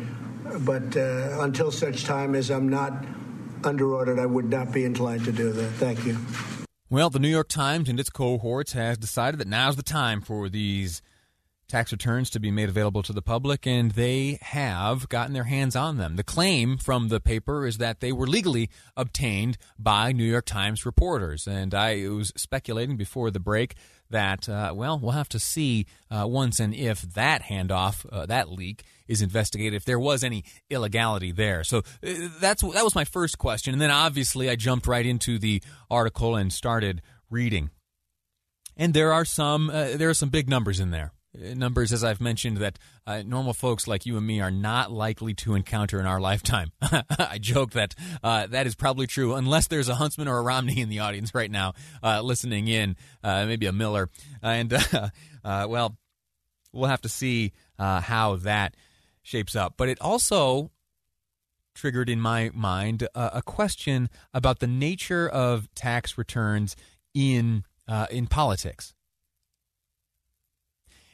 But 0.61 0.97
uh, 0.97 1.37
until 1.41 1.71
such 1.71 2.05
time 2.05 2.33
as 2.33 2.49
I'm 2.49 2.67
not 2.67 3.05
under 3.63 3.93
audit, 3.93 4.17
I 4.17 4.25
would 4.25 4.49
not 4.49 4.71
be 4.71 4.85
inclined 4.85 5.25
to 5.25 5.31
do 5.31 5.51
that. 5.51 5.69
Thank 5.73 6.05
you. 6.05 6.17
Well, 6.89 7.09
the 7.09 7.19
New 7.19 7.29
York 7.29 7.47
Times 7.47 7.87
and 7.87 7.99
its 7.99 8.09
cohorts 8.09 8.73
has 8.73 8.97
decided 8.97 9.39
that 9.39 9.47
now's 9.47 9.75
the 9.75 9.83
time 9.83 10.19
for 10.19 10.49
these 10.49 11.01
tax 11.71 11.91
returns 11.91 12.29
to 12.29 12.39
be 12.39 12.51
made 12.51 12.69
available 12.69 13.01
to 13.01 13.13
the 13.13 13.21
public, 13.21 13.65
and 13.65 13.91
they 13.91 14.37
have 14.41 15.07
gotten 15.09 15.33
their 15.33 15.45
hands 15.45 15.75
on 15.75 15.97
them. 15.97 16.17
The 16.17 16.23
claim 16.23 16.77
from 16.77 17.07
the 17.07 17.21
paper 17.21 17.65
is 17.65 17.77
that 17.77 18.01
they 18.01 18.11
were 18.11 18.27
legally 18.27 18.69
obtained 18.97 19.57
by 19.79 20.11
New 20.11 20.25
York 20.25 20.45
Times 20.45 20.85
reporters, 20.85 21.47
and 21.47 21.73
I 21.73 22.07
was 22.09 22.33
speculating 22.35 22.97
before 22.97 23.31
the 23.31 23.39
break 23.39 23.75
that, 24.09 24.49
uh, 24.49 24.73
well, 24.75 24.99
we'll 24.99 25.11
have 25.13 25.29
to 25.29 25.39
see 25.39 25.85
uh, 26.09 26.27
once 26.27 26.59
and 26.59 26.75
if 26.75 27.01
that 27.01 27.43
handoff, 27.43 28.05
uh, 28.11 28.25
that 28.25 28.51
leak, 28.51 28.83
is 29.07 29.21
investigated, 29.21 29.73
if 29.73 29.85
there 29.85 29.99
was 29.99 30.23
any 30.23 30.43
illegality 30.69 31.31
there. 31.31 31.63
So 31.63 31.79
uh, 31.79 32.29
that's 32.39 32.61
that 32.61 32.83
was 32.83 32.95
my 32.95 33.05
first 33.05 33.37
question, 33.37 33.73
and 33.73 33.81
then 33.81 33.91
obviously 33.91 34.49
I 34.49 34.55
jumped 34.57 34.87
right 34.87 35.05
into 35.05 35.39
the 35.39 35.63
article 35.89 36.35
and 36.35 36.51
started 36.51 37.01
reading. 37.29 37.69
And 38.75 38.93
there 38.93 39.13
are 39.13 39.25
some 39.25 39.69
uh, 39.69 39.95
there 39.95 40.09
are 40.09 40.13
some 40.13 40.29
big 40.29 40.49
numbers 40.49 40.79
in 40.79 40.91
there 40.91 41.13
numbers, 41.33 41.91
as 41.93 42.03
I've 42.03 42.21
mentioned, 42.21 42.57
that 42.57 42.77
uh, 43.07 43.23
normal 43.25 43.53
folks 43.53 43.87
like 43.87 44.05
you 44.05 44.17
and 44.17 44.25
me 44.25 44.41
are 44.41 44.51
not 44.51 44.91
likely 44.91 45.33
to 45.35 45.55
encounter 45.55 45.99
in 45.99 46.05
our 46.05 46.19
lifetime. 46.19 46.71
I 46.81 47.37
joke 47.39 47.71
that 47.71 47.95
uh, 48.23 48.47
that 48.47 48.67
is 48.67 48.75
probably 48.75 49.07
true, 49.07 49.35
unless 49.35 49.67
there's 49.67 49.89
a 49.89 49.95
Huntsman 49.95 50.27
or 50.27 50.37
a 50.37 50.41
Romney 50.41 50.81
in 50.81 50.89
the 50.89 50.99
audience 50.99 51.33
right 51.33 51.49
now 51.49 51.73
uh, 52.03 52.21
listening 52.21 52.67
in, 52.67 52.95
uh, 53.23 53.45
maybe 53.45 53.65
a 53.65 53.71
Miller. 53.71 54.09
And, 54.41 54.73
uh, 55.43 55.67
well, 55.69 55.97
we'll 56.73 56.89
have 56.89 57.01
to 57.01 57.09
see 57.09 57.53
uh, 57.79 58.01
how 58.01 58.37
that 58.37 58.75
shapes 59.21 59.55
up. 59.55 59.75
But 59.77 59.89
it 59.89 59.99
also 60.01 60.71
triggered 61.73 62.09
in 62.09 62.19
my 62.19 62.51
mind 62.53 63.07
a 63.15 63.41
question 63.41 64.09
about 64.33 64.59
the 64.59 64.67
nature 64.67 65.27
of 65.29 65.73
tax 65.73 66.17
returns 66.17 66.75
in 67.13 67.63
in 68.09 68.27
politics. 68.27 68.93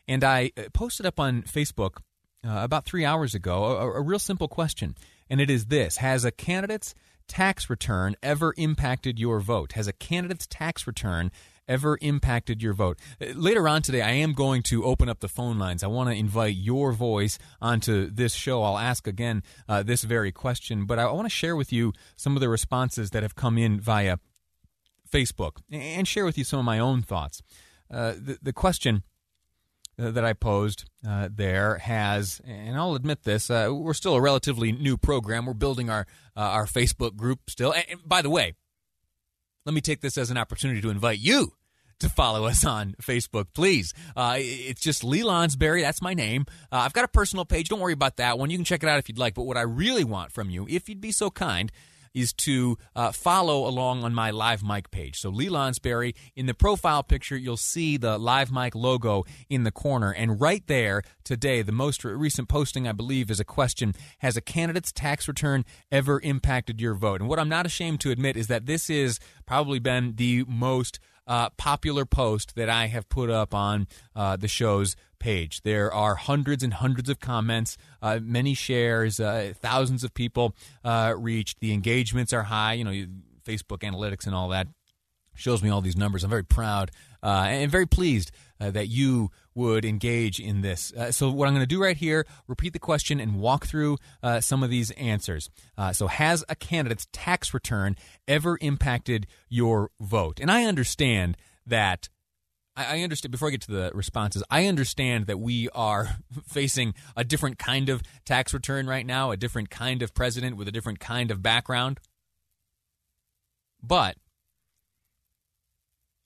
And 0.07 0.23
I 0.23 0.51
uh, 0.57 0.63
posted 0.73 1.05
up 1.05 1.19
on 1.19 1.43
Facebook 1.43 1.97
uh, 2.45 2.59
about 2.63 2.85
three 2.85 3.05
hours 3.05 3.35
ago 3.35 3.65
a, 3.65 3.91
a 3.99 4.01
real 4.01 4.19
simple 4.19 4.47
question. 4.47 4.95
And 5.29 5.41
it 5.41 5.49
is 5.49 5.65
this 5.65 5.97
Has 5.97 6.25
a 6.25 6.31
candidate's 6.31 6.95
tax 7.27 7.69
return 7.69 8.15
ever 8.23 8.53
impacted 8.57 9.19
your 9.19 9.39
vote? 9.39 9.73
Has 9.73 9.87
a 9.87 9.93
candidate's 9.93 10.47
tax 10.47 10.87
return 10.87 11.31
ever 11.67 11.97
impacted 12.01 12.63
your 12.63 12.73
vote? 12.73 12.97
Uh, 13.21 13.27
later 13.35 13.67
on 13.67 13.81
today, 13.81 14.01
I 14.01 14.11
am 14.11 14.33
going 14.33 14.63
to 14.63 14.85
open 14.85 15.09
up 15.09 15.19
the 15.19 15.27
phone 15.27 15.59
lines. 15.59 15.83
I 15.83 15.87
want 15.87 16.09
to 16.09 16.15
invite 16.15 16.55
your 16.55 16.93
voice 16.93 17.37
onto 17.61 18.09
this 18.09 18.33
show. 18.33 18.63
I'll 18.63 18.77
ask 18.77 19.07
again 19.07 19.43
uh, 19.67 19.83
this 19.83 20.03
very 20.03 20.31
question, 20.31 20.85
but 20.85 20.99
I 20.99 21.11
want 21.11 21.25
to 21.25 21.29
share 21.29 21.55
with 21.55 21.73
you 21.73 21.93
some 22.15 22.35
of 22.35 22.39
the 22.39 22.49
responses 22.49 23.11
that 23.11 23.23
have 23.23 23.35
come 23.35 23.57
in 23.57 23.79
via 23.79 24.17
Facebook 25.11 25.57
and 25.71 26.07
share 26.07 26.25
with 26.25 26.37
you 26.37 26.43
some 26.43 26.59
of 26.59 26.65
my 26.65 26.79
own 26.79 27.01
thoughts. 27.01 27.41
Uh, 27.89 28.13
the, 28.13 28.37
the 28.41 28.53
question 28.53 29.03
that 29.97 30.23
I 30.23 30.33
posed 30.33 30.85
uh, 31.07 31.29
there 31.33 31.77
has, 31.79 32.39
and 32.45 32.75
I'll 32.75 32.95
admit 32.95 33.23
this, 33.23 33.49
uh, 33.49 33.69
we're 33.71 33.93
still 33.93 34.15
a 34.15 34.21
relatively 34.21 34.71
new 34.71 34.97
program. 34.97 35.45
We're 35.45 35.53
building 35.53 35.89
our 35.89 36.05
uh, 36.35 36.41
our 36.41 36.65
Facebook 36.65 37.15
group 37.15 37.49
still. 37.49 37.73
And, 37.73 37.85
and, 37.89 37.99
by 38.05 38.21
the 38.21 38.29
way, 38.29 38.53
let 39.65 39.73
me 39.73 39.81
take 39.81 40.01
this 40.01 40.17
as 40.17 40.29
an 40.29 40.37
opportunity 40.37 40.81
to 40.81 40.89
invite 40.89 41.19
you 41.19 41.53
to 41.99 42.09
follow 42.09 42.45
us 42.45 42.63
on 42.63 42.95
Facebook, 43.01 43.47
please. 43.53 43.93
Uh, 44.15 44.35
it's 44.37 44.81
just 44.81 45.03
Lee 45.03 45.23
Lonsberry. 45.23 45.81
That's 45.81 46.01
my 46.01 46.13
name. 46.13 46.45
Uh, 46.71 46.77
I've 46.77 46.93
got 46.93 47.05
a 47.05 47.09
personal 47.09 47.43
page. 47.43 47.69
Don't 47.69 47.79
worry 47.79 47.93
about 47.93 48.17
that 48.17 48.37
one. 48.37 48.51
You 48.51 48.57
can 48.57 48.65
check 48.65 48.83
it 48.83 48.89
out 48.89 48.99
if 48.99 49.09
you'd 49.09 49.17
like. 49.17 49.33
But 49.33 49.43
what 49.43 49.57
I 49.57 49.61
really 49.61 50.03
want 50.03 50.31
from 50.31 50.49
you, 50.49 50.67
if 50.69 50.87
you'd 50.87 51.01
be 51.01 51.11
so 51.11 51.31
kind, 51.31 51.71
is 52.17 52.33
to 52.33 52.77
uh, 52.95 53.11
follow 53.11 53.67
along 53.67 54.03
on 54.03 54.13
my 54.13 54.31
Live 54.31 54.63
Mic 54.63 54.89
page. 54.89 55.19
So 55.19 55.29
Lee 55.29 55.49
Lonsberry, 55.49 56.15
in 56.35 56.47
the 56.47 56.55
profile 56.55 57.03
picture, 57.03 57.37
you'll 57.37 57.57
see 57.57 57.95
the 57.95 58.17
Live 58.17 58.51
Mic 58.51 58.73
logo 58.73 59.23
in 59.49 59.63
the 59.63 59.71
corner. 59.71 60.11
And 60.11 60.41
right 60.41 60.65
there 60.65 61.03
today, 61.23 61.61
the 61.61 61.71
most 61.71 62.03
recent 62.03 62.49
posting, 62.49 62.87
I 62.87 62.91
believe, 62.91 63.29
is 63.29 63.39
a 63.39 63.45
question 63.45 63.93
Has 64.19 64.35
a 64.35 64.41
candidate's 64.41 64.91
tax 64.91 65.27
return 65.27 65.63
ever 65.91 66.19
impacted 66.21 66.81
your 66.81 66.95
vote? 66.95 67.21
And 67.21 67.29
what 67.29 67.37
I'm 67.37 67.49
not 67.49 67.67
ashamed 67.67 67.99
to 68.01 68.11
admit 68.11 68.35
is 68.35 68.47
that 68.47 68.65
this 68.65 68.87
has 68.87 69.19
probably 69.45 69.77
been 69.77 70.15
the 70.15 70.43
most 70.47 70.99
uh, 71.27 71.49
popular 71.51 72.05
post 72.05 72.55
that 72.55 72.69
I 72.69 72.87
have 72.87 73.09
put 73.09 73.29
up 73.29 73.53
on 73.53 73.87
uh, 74.15 74.37
the 74.37 74.47
show's 74.47 74.95
page. 75.19 75.61
There 75.61 75.91
are 75.91 76.15
hundreds 76.15 76.63
and 76.63 76.73
hundreds 76.73 77.09
of 77.09 77.19
comments, 77.19 77.77
uh, 78.01 78.19
many 78.21 78.53
shares, 78.53 79.19
uh, 79.19 79.53
thousands 79.59 80.03
of 80.03 80.13
people 80.13 80.55
uh, 80.83 81.13
reached. 81.17 81.59
The 81.59 81.73
engagements 81.73 82.33
are 82.33 82.43
high. 82.43 82.73
You 82.73 82.83
know, 82.83 83.05
Facebook 83.45 83.79
analytics 83.79 84.25
and 84.25 84.35
all 84.35 84.49
that 84.49 84.67
shows 85.37 85.63
me 85.63 85.69
all 85.69 85.81
these 85.81 85.95
numbers. 85.95 86.23
I'm 86.23 86.29
very 86.29 86.43
proud 86.43 86.91
uh, 87.23 87.45
and 87.47 87.71
very 87.71 87.85
pleased 87.85 88.31
uh, 88.59 88.71
that 88.71 88.87
you 88.87 89.31
would 89.55 89.85
engage 89.85 90.39
in 90.39 90.61
this. 90.61 90.93
Uh, 90.93 91.11
so, 91.11 91.29
what 91.29 91.47
I'm 91.47 91.53
going 91.53 91.63
to 91.63 91.67
do 91.67 91.81
right 91.81 91.97
here, 91.97 92.25
repeat 92.47 92.73
the 92.73 92.79
question 92.79 93.19
and 93.19 93.39
walk 93.39 93.65
through 93.65 93.97
uh, 94.21 94.39
some 94.39 94.63
of 94.63 94.69
these 94.69 94.91
answers. 94.91 95.49
Uh, 95.77 95.93
so, 95.93 96.07
has 96.07 96.43
a 96.47 96.55
candidate's 96.55 97.07
tax 97.11 97.53
return 97.53 97.95
ever 98.27 98.57
impacted 98.61 99.27
your 99.49 99.91
vote? 99.99 100.39
And 100.39 100.51
I 100.51 100.65
understand 100.65 101.37
that. 101.65 102.09
I 102.79 103.01
understand, 103.01 103.31
before 103.31 103.47
I 103.47 103.51
get 103.51 103.61
to 103.61 103.71
the 103.71 103.91
responses, 103.95 104.43
I 104.51 104.67
understand 104.67 105.25
that 105.25 105.39
we 105.39 105.67
are 105.69 106.17
facing 106.47 106.93
a 107.15 107.23
different 107.23 107.57
kind 107.57 107.89
of 107.89 108.03
tax 108.23 108.53
return 108.53 108.85
right 108.85 109.03
now, 109.03 109.31
a 109.31 109.37
different 109.37 109.71
kind 109.71 110.03
of 110.03 110.13
president 110.13 110.57
with 110.57 110.67
a 110.67 110.71
different 110.71 110.99
kind 110.99 111.31
of 111.31 111.41
background. 111.41 111.99
But, 113.81 114.17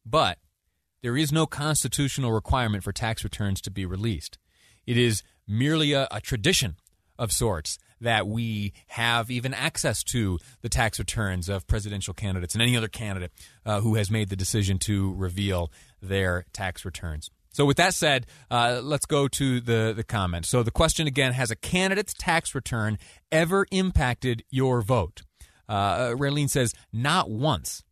but, 0.05 0.39
there 1.01 1.17
is 1.17 1.31
no 1.31 1.45
constitutional 1.45 2.31
requirement 2.31 2.83
for 2.83 2.91
tax 2.91 3.23
returns 3.23 3.61
to 3.61 3.71
be 3.71 3.85
released. 3.85 4.37
It 4.85 4.97
is 4.97 5.23
merely 5.47 5.93
a, 5.93 6.07
a 6.11 6.21
tradition 6.21 6.75
of 7.17 7.31
sorts 7.31 7.77
that 7.99 8.27
we 8.27 8.73
have 8.87 9.29
even 9.29 9.53
access 9.53 10.03
to 10.03 10.39
the 10.61 10.69
tax 10.69 10.97
returns 10.97 11.49
of 11.49 11.67
presidential 11.67 12.13
candidates 12.13 12.55
and 12.55 12.61
any 12.61 12.75
other 12.75 12.87
candidate 12.87 13.31
uh, 13.65 13.79
who 13.81 13.95
has 13.95 14.09
made 14.09 14.29
the 14.29 14.35
decision 14.35 14.79
to 14.79 15.13
reveal 15.13 15.71
their 16.01 16.45
tax 16.51 16.83
returns. 16.83 17.29
So, 17.53 17.65
with 17.65 17.77
that 17.77 17.93
said, 17.93 18.27
uh, 18.49 18.79
let's 18.81 19.05
go 19.05 19.27
to 19.27 19.59
the, 19.59 19.93
the 19.95 20.03
comments. 20.03 20.49
So, 20.49 20.63
the 20.63 20.71
question 20.71 21.05
again 21.05 21.33
Has 21.33 21.51
a 21.51 21.55
candidate's 21.55 22.13
tax 22.13 22.55
return 22.55 22.97
ever 23.31 23.67
impacted 23.71 24.43
your 24.49 24.81
vote? 24.81 25.21
Uh, 25.67 26.11
Raylene 26.11 26.49
says, 26.49 26.73
Not 26.93 27.29
once. 27.29 27.83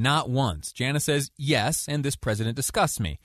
Not 0.00 0.30
once. 0.30 0.72
Jana 0.72 0.98
says, 0.98 1.30
yes, 1.36 1.86
and 1.86 2.02
this 2.02 2.16
president 2.16 2.56
disgusts 2.56 2.98
me. 2.98 3.18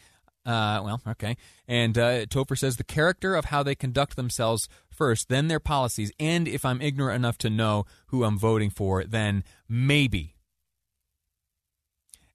Uh, 0.46 0.82
well, 0.84 1.02
okay. 1.08 1.38
And 1.68 1.98
uh, 1.98 2.26
Topher 2.26 2.58
says 2.58 2.76
the 2.76 2.84
character 2.84 3.34
of 3.34 3.46
how 3.46 3.64
they 3.64 3.76
conduct 3.76 4.18
themselves 4.18 4.68
first, 4.90 5.30
then 5.30 5.48
their 5.48 5.62
policies, 5.62 6.12
and 6.20 6.48
if 6.48 6.66
I'm 6.66 6.82
ignorant 6.82 7.16
enough 7.16 7.38
to 7.40 7.50
know 7.50 7.86
who 8.08 8.24
I'm 8.26 8.38
voting 8.38 8.70
for, 8.70 9.04
then 9.06 9.44
maybe 9.70 10.36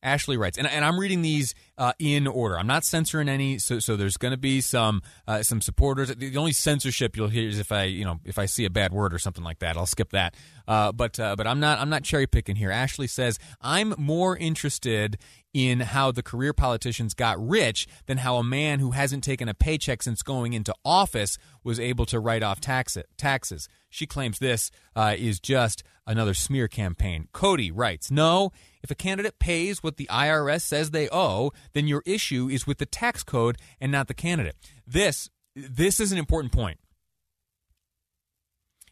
Ashley 0.02 0.36
writes, 0.36 0.56
and, 0.56 0.66
and 0.66 0.84
I'm 0.84 0.98
reading 0.98 1.22
these 1.22 1.54
uh, 1.80 1.94
in 1.98 2.26
order. 2.26 2.58
I'm 2.58 2.66
not 2.66 2.84
censoring 2.84 3.28
any, 3.28 3.58
so 3.58 3.78
so 3.78 3.96
there's 3.96 4.18
going 4.18 4.32
to 4.32 4.38
be 4.38 4.60
some 4.60 5.00
uh, 5.26 5.42
some 5.42 5.62
supporters. 5.62 6.14
The 6.14 6.36
only 6.36 6.52
censorship 6.52 7.16
you'll 7.16 7.28
hear 7.28 7.48
is 7.48 7.58
if 7.58 7.72
I 7.72 7.84
you 7.84 8.04
know 8.04 8.20
if 8.24 8.38
I 8.38 8.44
see 8.44 8.66
a 8.66 8.70
bad 8.70 8.92
word 8.92 9.14
or 9.14 9.18
something 9.18 9.42
like 9.42 9.60
that. 9.60 9.78
I'll 9.78 9.86
skip 9.86 10.10
that. 10.10 10.34
Uh, 10.68 10.92
but 10.92 11.18
uh, 11.18 11.34
but 11.36 11.46
I'm 11.46 11.58
not 11.58 11.78
I'm 11.80 11.88
not 11.88 12.04
cherry 12.04 12.26
picking 12.26 12.56
here. 12.56 12.70
Ashley 12.70 13.06
says 13.06 13.38
I'm 13.62 13.94
more 13.96 14.36
interested 14.36 15.16
in 15.52 15.80
how 15.80 16.12
the 16.12 16.22
career 16.22 16.52
politicians 16.52 17.14
got 17.14 17.44
rich 17.44 17.88
than 18.06 18.18
how 18.18 18.36
a 18.36 18.44
man 18.44 18.78
who 18.78 18.92
hasn't 18.92 19.24
taken 19.24 19.48
a 19.48 19.54
paycheck 19.54 20.02
since 20.02 20.22
going 20.22 20.52
into 20.52 20.74
office 20.84 21.38
was 21.64 21.80
able 21.80 22.06
to 22.06 22.20
write 22.20 22.42
off 22.42 22.60
tax- 22.60 22.96
taxes. 23.16 23.68
She 23.88 24.06
claims 24.06 24.38
this 24.38 24.70
uh, 24.94 25.16
is 25.18 25.40
just 25.40 25.82
another 26.06 26.34
smear 26.34 26.68
campaign. 26.68 27.28
Cody 27.32 27.70
writes 27.70 28.10
No, 28.10 28.52
if 28.82 28.90
a 28.90 28.94
candidate 28.94 29.38
pays 29.38 29.82
what 29.82 29.96
the 29.96 30.08
IRS 30.10 30.62
says 30.62 30.90
they 30.90 31.08
owe, 31.10 31.52
then 31.72 31.86
your 31.86 32.02
issue 32.06 32.48
is 32.48 32.66
with 32.66 32.78
the 32.78 32.86
tax 32.86 33.22
code 33.22 33.58
and 33.80 33.90
not 33.90 34.08
the 34.08 34.14
candidate. 34.14 34.56
This, 34.86 35.30
this 35.54 36.00
is 36.00 36.12
an 36.12 36.18
important 36.18 36.52
point. 36.52 36.78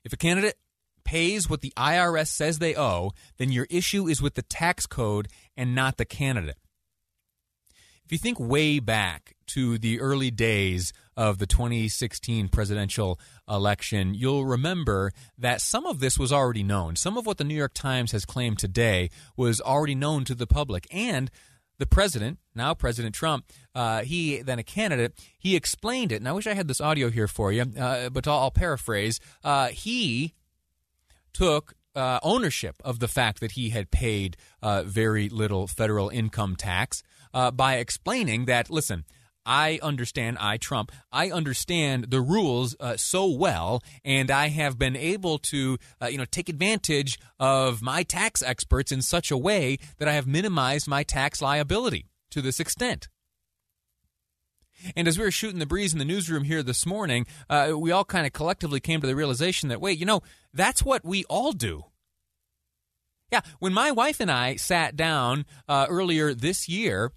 If 0.04 0.12
a 0.12 0.16
candidate 0.16 0.56
pays 1.04 1.49
what 1.49 1.61
the 1.61 1.73
IRS 1.76 2.28
says 2.28 2.58
they 2.58 2.76
owe, 2.76 3.12
then 3.38 3.50
your 3.50 3.66
issue 3.70 4.08
is 4.08 4.20
with 4.20 4.35
the 4.35 4.42
tax 4.42 4.87
code 4.87 5.28
and 5.56 5.75
not 5.75 5.97
the 5.97 6.04
candidate. 6.04 6.58
If 8.04 8.12
you 8.12 8.18
think 8.18 8.40
way 8.40 8.78
back 8.78 9.35
to 9.49 9.76
the 9.76 10.00
early 10.00 10.30
days 10.30 10.94
of 11.14 11.37
the 11.37 11.47
2016 11.47 12.49
presidential 12.49 13.20
election, 13.47 14.14
you'll 14.14 14.47
remember 14.47 15.12
that 15.37 15.61
some 15.61 15.85
of 15.85 16.00
this 16.00 16.18
was 16.18 16.32
already 16.32 16.62
known. 16.62 16.97
Some 16.97 17.18
of 17.18 17.26
what 17.26 17.37
the 17.37 17.44
New 17.44 17.54
York 17.54 17.75
Times 17.75 18.12
has 18.12 18.25
claimed 18.25 18.58
today 18.58 19.11
was 19.37 19.61
already 19.61 19.94
known 19.94 20.25
to 20.25 20.35
the 20.35 20.47
public. 20.47 20.87
And 20.90 21.30
the 21.78 21.87
president, 21.87 22.38
now 22.54 22.75
President 22.75 23.14
Trump, 23.14 23.47
uh, 23.75 24.02
he 24.02 24.42
then 24.42 24.58
a 24.58 24.64
candidate, 24.64 25.14
he 25.38 25.56
explained 25.56 26.12
it. 26.12 26.16
And 26.16 26.28
I 26.28 26.32
wish 26.32 26.47
I 26.47 26.54
had 26.54 26.68
this 26.68 26.80
audio 26.80 27.11
here 27.11 27.28
for 27.28 27.52
you, 27.52 27.64
uh, 27.78 28.11
but 28.11 28.26
I'll, 28.26 28.38
I'll 28.38 28.50
paraphrase. 28.50 29.20
Uh, 29.44 29.68
he 29.68 30.35
took 31.32 31.75
uh, 31.94 32.18
ownership 32.23 32.76
of 32.85 32.99
the 32.99 33.08
fact 33.08 33.40
that 33.40 33.52
he 33.52 33.70
had 33.70 33.90
paid 33.90 34.37
uh, 34.62 34.82
very 34.85 35.28
little 35.28 35.66
federal 35.66 36.08
income 36.08 36.56
tax 36.56 37.02
uh, 37.32 37.50
by 37.50 37.76
explaining 37.76 38.47
that, 38.47 38.70
listen, 38.70 39.04
I 39.49 39.78
understand, 39.83 40.37
I, 40.38 40.59
Trump, 40.59 40.93
I 41.11 41.31
understand 41.31 42.11
the 42.11 42.21
rules 42.21 42.76
uh, 42.78 42.99
so 42.99 43.26
well, 43.26 43.83
and 44.05 44.31
I 44.31 44.49
have 44.49 44.78
been 44.78 44.95
able 44.95 45.38
to, 45.38 45.78
uh, 46.02 46.09
you 46.09 46.19
know, 46.19 46.26
take 46.26 46.50
advantage 46.50 47.19
of 47.40 47.81
my 47.81 48.02
tax 48.02 48.43
experts 48.43 48.93
in 48.93 49.00
such 49.00 49.31
a 49.31 49.38
way 49.38 49.78
that 49.97 50.07
I 50.07 50.12
have 50.12 50.26
minimized 50.26 50.87
my 50.87 51.02
tax 51.02 51.40
liability 51.40 52.05
to 52.31 52.43
this 52.43 52.61
extent. 52.61 53.09
And 54.95 55.09
as 55.09 55.19
we 55.19 55.25
were 55.25 55.31
shooting 55.31 55.59
the 55.59 55.67
breeze 55.67 55.95
in 55.95 55.99
the 55.99 56.05
newsroom 56.05 56.45
here 56.45 56.62
this 56.62 56.85
morning, 56.85 57.26
uh, 57.49 57.73
we 57.75 57.90
all 57.90 58.05
kind 58.05 58.26
of 58.26 58.35
collectively 58.35 58.81
came 58.81 59.00
to 59.00 59.07
the 59.07 59.17
realization 59.17 59.71
that, 59.71 59.81
wait, 59.81 59.99
you 59.99 60.05
know, 60.05 60.21
that's 60.52 60.85
what 60.85 61.05
we 61.07 61.25
all 61.25 61.52
do. 61.52 61.85
Yeah, 63.33 63.40
when 63.59 63.73
my 63.73 63.93
wife 63.93 64.21
and 64.21 64.31
I 64.31 64.57
sat 64.57 64.95
down 64.95 65.47
uh, 65.69 65.87
earlier 65.88 66.35
this 66.35 66.69
year 66.69 67.12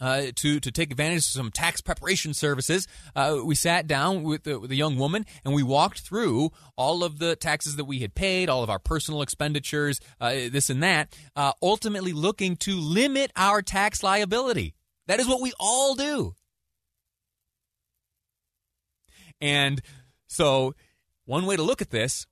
uh, 0.00 0.26
to 0.36 0.60
to 0.60 0.70
take 0.70 0.90
advantage 0.90 1.18
of 1.18 1.24
some 1.24 1.50
tax 1.50 1.80
preparation 1.80 2.34
services. 2.34 2.86
Uh, 3.14 3.38
we 3.44 3.54
sat 3.54 3.86
down 3.86 4.22
with, 4.22 4.44
the, 4.44 4.58
with 4.58 4.72
young 4.72 4.96
woman 4.96 5.26
and 5.44 5.54
we 5.54 5.62
walked 5.62 6.00
through 6.00 6.50
all 6.76 7.04
of 7.04 7.18
the 7.18 7.36
taxes 7.36 7.76
that 7.76 7.84
we 7.84 8.00
had 8.00 8.14
paid, 8.14 8.48
all 8.48 8.62
of 8.62 8.70
our 8.70 8.78
personal 8.78 9.22
expenditures, 9.22 10.00
uh, 10.20 10.30
this 10.30 10.70
and 10.70 10.82
that. 10.82 11.14
Uh, 11.36 11.52
ultimately, 11.62 12.12
looking 12.12 12.56
to 12.56 12.76
limit 12.76 13.30
our 13.36 13.62
tax 13.62 14.02
liability. 14.02 14.74
That 15.06 15.20
is 15.20 15.28
what 15.28 15.40
we 15.40 15.52
all 15.58 15.94
do. 15.94 16.34
And 19.40 19.80
so, 20.26 20.74
one 21.24 21.46
way 21.46 21.56
to 21.56 21.62
look 21.62 21.82
at 21.82 21.90
this 21.90 22.26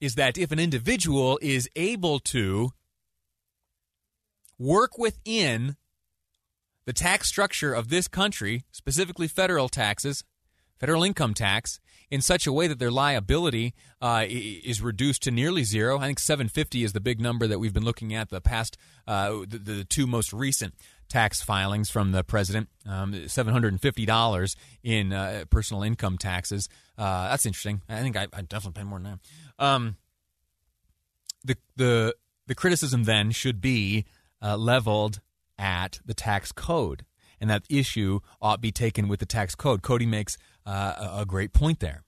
is 0.00 0.14
that 0.14 0.38
if 0.38 0.50
an 0.52 0.58
individual 0.58 1.38
is 1.42 1.68
able 1.76 2.18
to 2.18 2.70
work 4.58 4.98
within 4.98 5.76
the 6.84 6.92
tax 6.92 7.28
structure 7.28 7.72
of 7.72 7.88
this 7.88 8.08
country, 8.08 8.64
specifically 8.72 9.28
federal 9.28 9.68
taxes, 9.68 10.24
federal 10.78 11.04
income 11.04 11.34
tax, 11.34 11.78
in 12.10 12.20
such 12.20 12.46
a 12.46 12.52
way 12.52 12.66
that 12.66 12.78
their 12.78 12.90
liability 12.90 13.72
uh, 14.02 14.26
is 14.28 14.82
reduced 14.82 15.22
to 15.22 15.30
nearly 15.30 15.64
zero. 15.64 15.98
I 15.98 16.06
think 16.06 16.18
750 16.18 16.84
is 16.84 16.92
the 16.92 17.00
big 17.00 17.20
number 17.20 17.46
that 17.46 17.58
we've 17.58 17.72
been 17.72 17.84
looking 17.84 18.14
at 18.14 18.28
the 18.28 18.40
past, 18.40 18.76
uh, 19.06 19.30
the, 19.48 19.58
the, 19.58 19.84
two 19.84 20.06
most 20.06 20.30
recent 20.32 20.74
tax 21.08 21.40
filings 21.40 21.88
from 21.88 22.12
the 22.12 22.22
president. 22.22 22.68
Um, 22.86 23.14
$750 23.14 24.56
in 24.82 25.12
uh, 25.12 25.44
personal 25.48 25.82
income 25.82 26.18
taxes. 26.18 26.68
Uh, 26.98 27.30
that's 27.30 27.46
interesting. 27.46 27.80
I 27.88 28.00
think 28.00 28.16
I, 28.16 28.26
I, 28.32 28.42
definitely 28.42 28.82
pay 28.82 28.86
more 28.86 28.98
than 28.98 29.20
that. 29.58 29.64
Um, 29.64 29.96
the 31.44 31.56
the 31.76 32.14
the 32.46 32.54
criticism 32.54 33.04
then 33.04 33.30
should 33.30 33.60
be 33.60 34.04
uh, 34.42 34.56
leveled 34.56 35.20
at 35.58 36.00
the 36.04 36.14
tax 36.14 36.52
code, 36.52 37.04
and 37.40 37.50
that 37.50 37.64
issue 37.68 38.20
ought 38.40 38.60
be 38.60 38.72
taken 38.72 39.08
with 39.08 39.20
the 39.20 39.26
tax 39.26 39.54
code. 39.54 39.82
Cody 39.82 40.06
makes 40.06 40.38
uh, 40.66 41.18
a 41.18 41.26
great 41.26 41.52
point 41.52 41.80
there. 41.80 42.04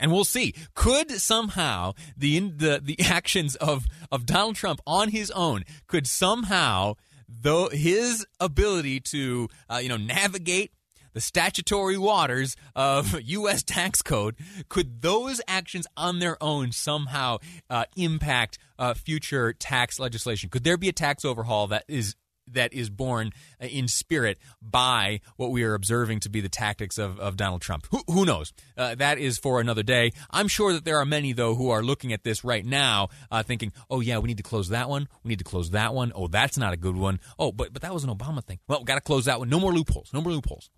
And 0.00 0.10
we'll 0.10 0.24
see. 0.24 0.54
Could 0.74 1.10
somehow 1.10 1.92
the 2.16 2.38
the 2.40 2.80
the 2.82 2.96
actions 3.04 3.54
of 3.56 3.86
of 4.10 4.26
Donald 4.26 4.56
Trump 4.56 4.80
on 4.86 5.10
his 5.10 5.30
own 5.32 5.64
could 5.86 6.06
somehow 6.06 6.94
though 7.28 7.68
his 7.68 8.26
ability 8.40 9.00
to 9.00 9.48
uh, 9.68 9.76
you 9.76 9.88
know 9.88 9.96
navigate 9.96 10.72
the 11.12 11.20
statutory 11.20 11.98
waters 11.98 12.56
of 12.76 13.20
U.S. 13.24 13.62
tax 13.62 14.00
code, 14.02 14.36
could 14.68 15.02
those 15.02 15.40
actions 15.48 15.86
on 15.96 16.18
their 16.18 16.42
own 16.42 16.72
somehow 16.72 17.38
uh, 17.68 17.84
impact 17.96 18.58
uh, 18.78 18.94
future 18.94 19.52
tax 19.52 19.98
legislation? 19.98 20.50
Could 20.50 20.64
there 20.64 20.76
be 20.76 20.88
a 20.88 20.92
tax 20.92 21.24
overhaul 21.24 21.66
that 21.68 21.84
is 21.88 22.14
that 22.52 22.72
is 22.72 22.90
born 22.90 23.32
uh, 23.60 23.66
in 23.66 23.88
spirit 23.88 24.38
by 24.60 25.20
what 25.36 25.50
we 25.50 25.62
are 25.64 25.74
observing 25.74 26.20
to 26.20 26.28
be 26.28 26.40
the 26.40 26.48
tactics 26.48 26.98
of, 26.98 27.18
of 27.18 27.36
Donald 27.36 27.62
Trump. 27.62 27.86
Who, 27.90 28.02
who 28.06 28.24
knows? 28.24 28.52
Uh, 28.76 28.94
that 28.96 29.18
is 29.18 29.38
for 29.38 29.60
another 29.60 29.82
day. 29.82 30.12
I'm 30.30 30.48
sure 30.48 30.72
that 30.72 30.84
there 30.84 30.98
are 30.98 31.04
many, 31.04 31.32
though, 31.32 31.54
who 31.54 31.70
are 31.70 31.82
looking 31.82 32.12
at 32.12 32.24
this 32.24 32.44
right 32.44 32.64
now 32.64 33.08
uh, 33.30 33.42
thinking, 33.42 33.72
oh, 33.88 34.00
yeah, 34.00 34.18
we 34.18 34.28
need 34.28 34.38
to 34.38 34.42
close 34.42 34.68
that 34.70 34.88
one. 34.88 35.08
We 35.24 35.30
need 35.30 35.38
to 35.38 35.44
close 35.44 35.70
that 35.70 35.94
one. 35.94 36.12
Oh, 36.14 36.28
that's 36.28 36.58
not 36.58 36.72
a 36.72 36.76
good 36.76 36.96
one. 36.96 37.20
Oh, 37.38 37.52
but, 37.52 37.72
but 37.72 37.82
that 37.82 37.94
was 37.94 38.04
an 38.04 38.10
Obama 38.10 38.44
thing. 38.44 38.58
Well, 38.68 38.80
we 38.80 38.84
got 38.84 38.96
to 38.96 39.00
close 39.00 39.26
that 39.26 39.38
one. 39.38 39.48
No 39.48 39.60
more 39.60 39.72
loopholes. 39.72 40.10
No 40.12 40.20
more 40.20 40.32
loopholes. 40.32 40.70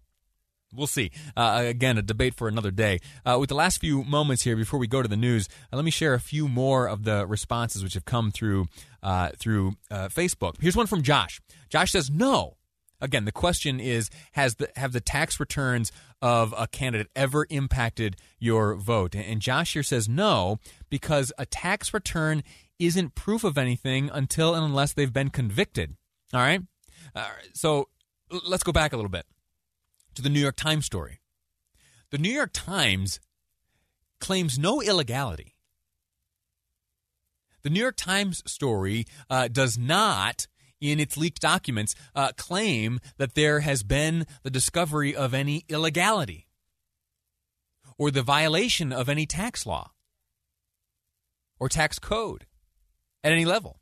We'll 0.74 0.86
see. 0.86 1.10
Uh, 1.36 1.64
again, 1.66 1.98
a 1.98 2.02
debate 2.02 2.34
for 2.34 2.48
another 2.48 2.70
day. 2.70 3.00
Uh, 3.24 3.36
with 3.38 3.50
the 3.50 3.54
last 3.54 3.78
few 3.78 4.04
moments 4.04 4.42
here 4.42 4.56
before 4.56 4.78
we 4.78 4.86
go 4.86 5.02
to 5.02 5.08
the 5.08 5.16
news, 5.16 5.48
uh, 5.72 5.76
let 5.76 5.84
me 5.84 5.90
share 5.90 6.14
a 6.14 6.20
few 6.20 6.48
more 6.48 6.88
of 6.88 7.04
the 7.04 7.26
responses 7.26 7.82
which 7.82 7.94
have 7.94 8.04
come 8.04 8.30
through 8.30 8.66
uh, 9.02 9.30
through 9.38 9.74
uh, 9.90 10.08
Facebook. 10.08 10.54
Here's 10.60 10.76
one 10.76 10.86
from 10.86 11.02
Josh. 11.02 11.40
Josh 11.68 11.92
says, 11.92 12.10
"No." 12.10 12.56
Again, 13.00 13.24
the 13.24 13.32
question 13.32 13.80
is: 13.80 14.10
Has 14.32 14.54
the 14.54 14.70
have 14.76 14.92
the 14.92 15.00
tax 15.00 15.38
returns 15.40 15.92
of 16.22 16.54
a 16.56 16.68
candidate 16.68 17.08
ever 17.16 17.46
impacted 17.50 18.16
your 18.38 18.74
vote? 18.76 19.14
And 19.14 19.42
Josh 19.42 19.72
here 19.74 19.82
says 19.82 20.08
no, 20.08 20.58
because 20.88 21.32
a 21.36 21.44
tax 21.44 21.92
return 21.92 22.44
isn't 22.78 23.14
proof 23.14 23.44
of 23.44 23.58
anything 23.58 24.08
until 24.12 24.54
and 24.54 24.64
unless 24.64 24.92
they've 24.92 25.12
been 25.12 25.30
convicted. 25.30 25.96
All 26.32 26.40
right. 26.40 26.62
so 27.52 27.88
let's 28.48 28.62
go 28.62 28.72
back 28.72 28.92
a 28.92 28.96
little 28.96 29.10
bit 29.10 29.26
to 30.14 30.22
the 30.22 30.28
New 30.28 30.40
York 30.40 30.56
Times 30.56 30.86
story. 30.86 31.20
The 32.10 32.18
New 32.18 32.30
York 32.30 32.50
Times 32.52 33.20
claims 34.20 34.58
no 34.58 34.80
illegality. 34.80 35.54
The 37.62 37.70
New 37.70 37.80
York 37.80 37.96
Times 37.96 38.42
story 38.50 39.06
uh, 39.30 39.48
does 39.48 39.78
not, 39.78 40.46
in 40.80 40.98
its 40.98 41.16
leaked 41.16 41.40
documents, 41.40 41.94
uh, 42.14 42.32
claim 42.36 43.00
that 43.16 43.34
there 43.34 43.60
has 43.60 43.82
been 43.82 44.26
the 44.42 44.50
discovery 44.50 45.14
of 45.14 45.32
any 45.32 45.64
illegality 45.68 46.48
or 47.98 48.10
the 48.10 48.22
violation 48.22 48.92
of 48.92 49.08
any 49.08 49.26
tax 49.26 49.64
law 49.64 49.92
or 51.58 51.68
tax 51.68 51.98
code 51.98 52.46
at 53.22 53.32
any 53.32 53.44
level. 53.44 53.78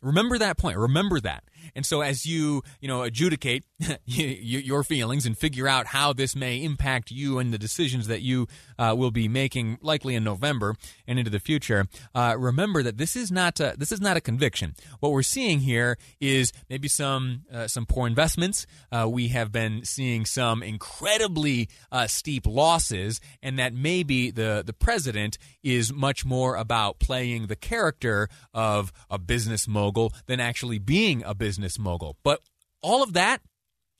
Remember 0.00 0.38
that 0.38 0.56
point. 0.56 0.78
Remember 0.78 1.20
that. 1.20 1.44
And 1.74 1.84
so, 1.84 2.00
as 2.00 2.26
you 2.26 2.62
you 2.80 2.88
know 2.88 3.02
adjudicate 3.02 3.64
your 4.04 4.82
feelings 4.82 5.26
and 5.26 5.36
figure 5.36 5.68
out 5.68 5.86
how 5.86 6.12
this 6.12 6.34
may 6.34 6.62
impact 6.62 7.10
you 7.10 7.38
and 7.38 7.52
the 7.52 7.58
decisions 7.58 8.06
that 8.06 8.22
you 8.22 8.46
uh, 8.78 8.94
will 8.96 9.10
be 9.10 9.28
making, 9.28 9.78
likely 9.82 10.14
in 10.14 10.24
November 10.24 10.74
and 11.06 11.18
into 11.18 11.30
the 11.30 11.40
future, 11.40 11.86
uh, 12.14 12.34
remember 12.38 12.82
that 12.82 12.98
this 12.98 13.16
is 13.16 13.30
not 13.30 13.60
a, 13.60 13.74
this 13.76 13.92
is 13.92 14.00
not 14.00 14.16
a 14.16 14.20
conviction. 14.20 14.74
What 15.00 15.12
we're 15.12 15.22
seeing 15.22 15.60
here 15.60 15.98
is 16.20 16.52
maybe 16.68 16.88
some 16.88 17.42
uh, 17.52 17.68
some 17.68 17.86
poor 17.86 18.06
investments. 18.06 18.66
Uh, 18.90 19.08
we 19.08 19.28
have 19.28 19.52
been 19.52 19.84
seeing 19.84 20.24
some 20.24 20.62
incredibly 20.62 21.68
uh, 21.92 22.06
steep 22.06 22.46
losses, 22.46 23.20
and 23.42 23.58
that 23.58 23.74
maybe 23.74 24.30
the 24.30 24.62
the 24.64 24.72
president 24.72 25.38
is 25.62 25.92
much 25.92 26.24
more 26.24 26.56
about 26.56 26.98
playing 26.98 27.46
the 27.46 27.56
character 27.56 28.28
of 28.54 28.92
a 29.10 29.18
business 29.18 29.68
mogul 29.68 30.12
than 30.26 30.40
actually 30.40 30.78
being 30.78 31.22
a 31.24 31.34
business 31.34 31.49
business 31.50 31.80
mogul. 31.80 32.16
But 32.22 32.38
all 32.80 33.02
of 33.02 33.12
that, 33.14 33.40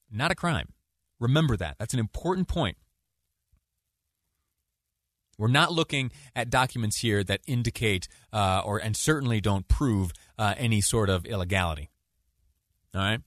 not 0.08 0.30
a 0.30 0.36
crime. 0.36 0.68
Remember 1.18 1.56
that. 1.56 1.74
That's 1.80 1.92
an 1.92 1.98
important 1.98 2.46
point. 2.46 2.76
We're 5.36 5.48
not 5.48 5.72
looking 5.72 6.12
at 6.36 6.48
documents 6.48 6.98
here 6.98 7.24
that 7.24 7.40
indicate 7.48 8.06
uh, 8.32 8.62
or 8.64 8.78
and 8.78 8.96
certainly 8.96 9.40
don't 9.40 9.66
prove 9.66 10.12
uh, 10.38 10.54
any 10.58 10.80
sort 10.80 11.10
of 11.10 11.26
illegality. 11.26 11.90
All 12.94 13.00
right. 13.00 13.20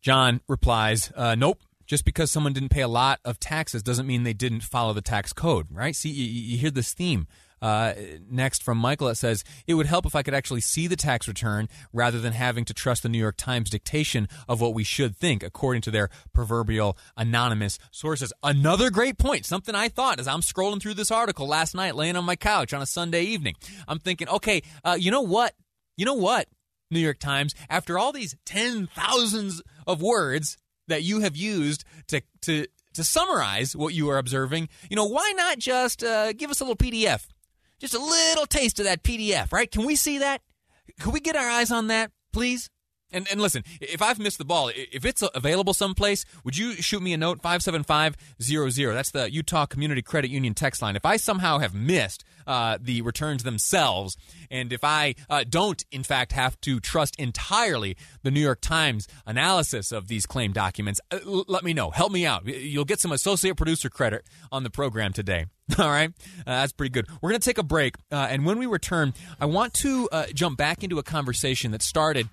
John 0.00 0.40
replies, 0.48 1.12
uh, 1.14 1.36
"Nope. 1.36 1.60
Just 1.86 2.04
because 2.04 2.32
someone 2.32 2.52
didn't 2.52 2.70
pay 2.70 2.80
a 2.80 2.88
lot 2.88 3.20
of 3.24 3.38
taxes 3.38 3.84
doesn't 3.84 4.08
mean 4.08 4.24
they 4.24 4.32
didn't 4.32 4.62
follow 4.62 4.92
the 4.92 5.00
tax 5.00 5.32
code, 5.32 5.68
right? 5.70 5.94
See, 5.94 6.10
you, 6.10 6.24
you 6.24 6.58
hear 6.58 6.72
this 6.72 6.92
theme 6.92 7.28
Uh, 7.66 7.94
next 8.30 8.62
from 8.62 8.78
Michael, 8.78 9.08
it 9.08 9.16
says, 9.16 9.42
It 9.66 9.74
would 9.74 9.86
help 9.86 10.06
if 10.06 10.14
I 10.14 10.22
could 10.22 10.34
actually 10.34 10.60
see 10.60 10.86
the 10.86 10.94
tax 10.94 11.26
return 11.26 11.68
rather 11.92 12.20
than 12.20 12.32
having 12.32 12.64
to 12.66 12.72
trust 12.72 13.02
the 13.02 13.08
New 13.08 13.18
York 13.18 13.36
Times 13.36 13.70
dictation 13.70 14.28
of 14.46 14.60
what 14.60 14.72
we 14.72 14.84
should 14.84 15.16
think, 15.16 15.42
according 15.42 15.82
to 15.82 15.90
their 15.90 16.08
proverbial 16.32 16.96
anonymous 17.16 17.80
sources. 17.90 18.32
Another 18.40 18.88
great 18.88 19.18
point, 19.18 19.46
something 19.46 19.74
I 19.74 19.88
thought 19.88 20.20
as 20.20 20.28
I'm 20.28 20.42
scrolling 20.42 20.80
through 20.80 20.94
this 20.94 21.10
article 21.10 21.48
last 21.48 21.74
night, 21.74 21.96
laying 21.96 22.14
on 22.14 22.24
my 22.24 22.36
couch 22.36 22.72
on 22.72 22.82
a 22.82 22.86
Sunday 22.86 23.22
evening. 23.22 23.56
I'm 23.88 23.98
thinking, 23.98 24.28
okay, 24.28 24.62
uh, 24.84 24.96
you 24.96 25.10
know 25.10 25.22
what? 25.22 25.52
You 25.96 26.04
know 26.04 26.14
what? 26.14 26.46
New 26.92 27.00
York 27.00 27.18
Times, 27.18 27.52
after 27.68 27.98
all 27.98 28.12
these 28.12 28.36
ten 28.44 28.86
thousands 28.94 29.60
of 29.88 30.00
words 30.00 30.56
that 30.86 31.02
you 31.02 31.18
have 31.18 31.34
used 31.34 31.82
to 32.06 32.22
to 32.42 32.68
to 32.94 33.02
summarize 33.02 33.74
what 33.74 33.92
you 33.92 34.08
are 34.08 34.18
observing, 34.18 34.68
you 34.88 34.94
know, 34.94 35.06
why 35.06 35.32
not 35.36 35.58
just 35.58 36.04
uh, 36.04 36.32
give 36.32 36.50
us 36.50 36.60
a 36.60 36.64
little 36.64 36.76
PDF, 36.76 37.26
just 37.80 37.94
a 37.94 37.98
little 37.98 38.46
taste 38.46 38.78
of 38.78 38.84
that 38.86 39.02
PDF, 39.02 39.52
right? 39.52 39.70
Can 39.70 39.84
we 39.84 39.96
see 39.96 40.18
that? 40.18 40.42
Can 41.00 41.12
we 41.12 41.20
get 41.20 41.36
our 41.36 41.48
eyes 41.48 41.70
on 41.70 41.88
that, 41.88 42.10
please? 42.32 42.70
And, 43.12 43.28
and 43.30 43.40
listen, 43.40 43.62
if 43.80 44.02
I've 44.02 44.18
missed 44.18 44.38
the 44.38 44.44
ball, 44.44 44.70
if 44.74 45.04
it's 45.04 45.22
available 45.34 45.74
someplace, 45.74 46.24
would 46.44 46.56
you 46.56 46.74
shoot 46.74 47.02
me 47.02 47.12
a 47.12 47.16
note? 47.16 47.40
57500. 47.40 48.94
That's 48.94 49.10
the 49.10 49.32
Utah 49.32 49.66
Community 49.66 50.02
Credit 50.02 50.30
Union 50.30 50.54
text 50.54 50.82
line. 50.82 50.96
If 50.96 51.06
I 51.06 51.16
somehow 51.16 51.58
have 51.58 51.74
missed 51.74 52.24
uh, 52.46 52.78
the 52.80 53.02
returns 53.02 53.42
themselves, 53.42 54.16
and 54.50 54.72
if 54.72 54.84
I 54.84 55.14
uh, 55.28 55.44
don't, 55.48 55.84
in 55.90 56.02
fact, 56.02 56.32
have 56.32 56.60
to 56.62 56.80
trust 56.80 57.16
entirely 57.18 57.96
the 58.22 58.30
New 58.30 58.40
York 58.40 58.60
Times 58.60 59.08
analysis 59.26 59.92
of 59.92 60.08
these 60.08 60.26
claim 60.26 60.52
documents, 60.52 61.00
uh, 61.10 61.18
let 61.24 61.64
me 61.64 61.72
know. 61.72 61.90
Help 61.90 62.12
me 62.12 62.26
out. 62.26 62.46
You'll 62.46 62.84
get 62.84 63.00
some 63.00 63.12
associate 63.12 63.56
producer 63.56 63.90
credit 63.90 64.24
on 64.52 64.62
the 64.62 64.70
program 64.70 65.12
today. 65.12 65.46
All 65.78 65.88
right, 65.88 66.10
uh, 66.10 66.42
that's 66.46 66.72
pretty 66.72 66.90
good. 66.90 67.06
We're 67.20 67.30
going 67.30 67.40
to 67.40 67.44
take 67.44 67.58
a 67.58 67.64
break, 67.64 67.96
uh, 68.12 68.28
and 68.30 68.46
when 68.46 68.58
we 68.58 68.66
return, 68.66 69.14
I 69.40 69.46
want 69.46 69.74
to 69.74 70.08
uh, 70.12 70.26
jump 70.32 70.58
back 70.58 70.84
into 70.84 70.98
a 70.98 71.02
conversation 71.02 71.72
that 71.72 71.82
started 71.82 72.28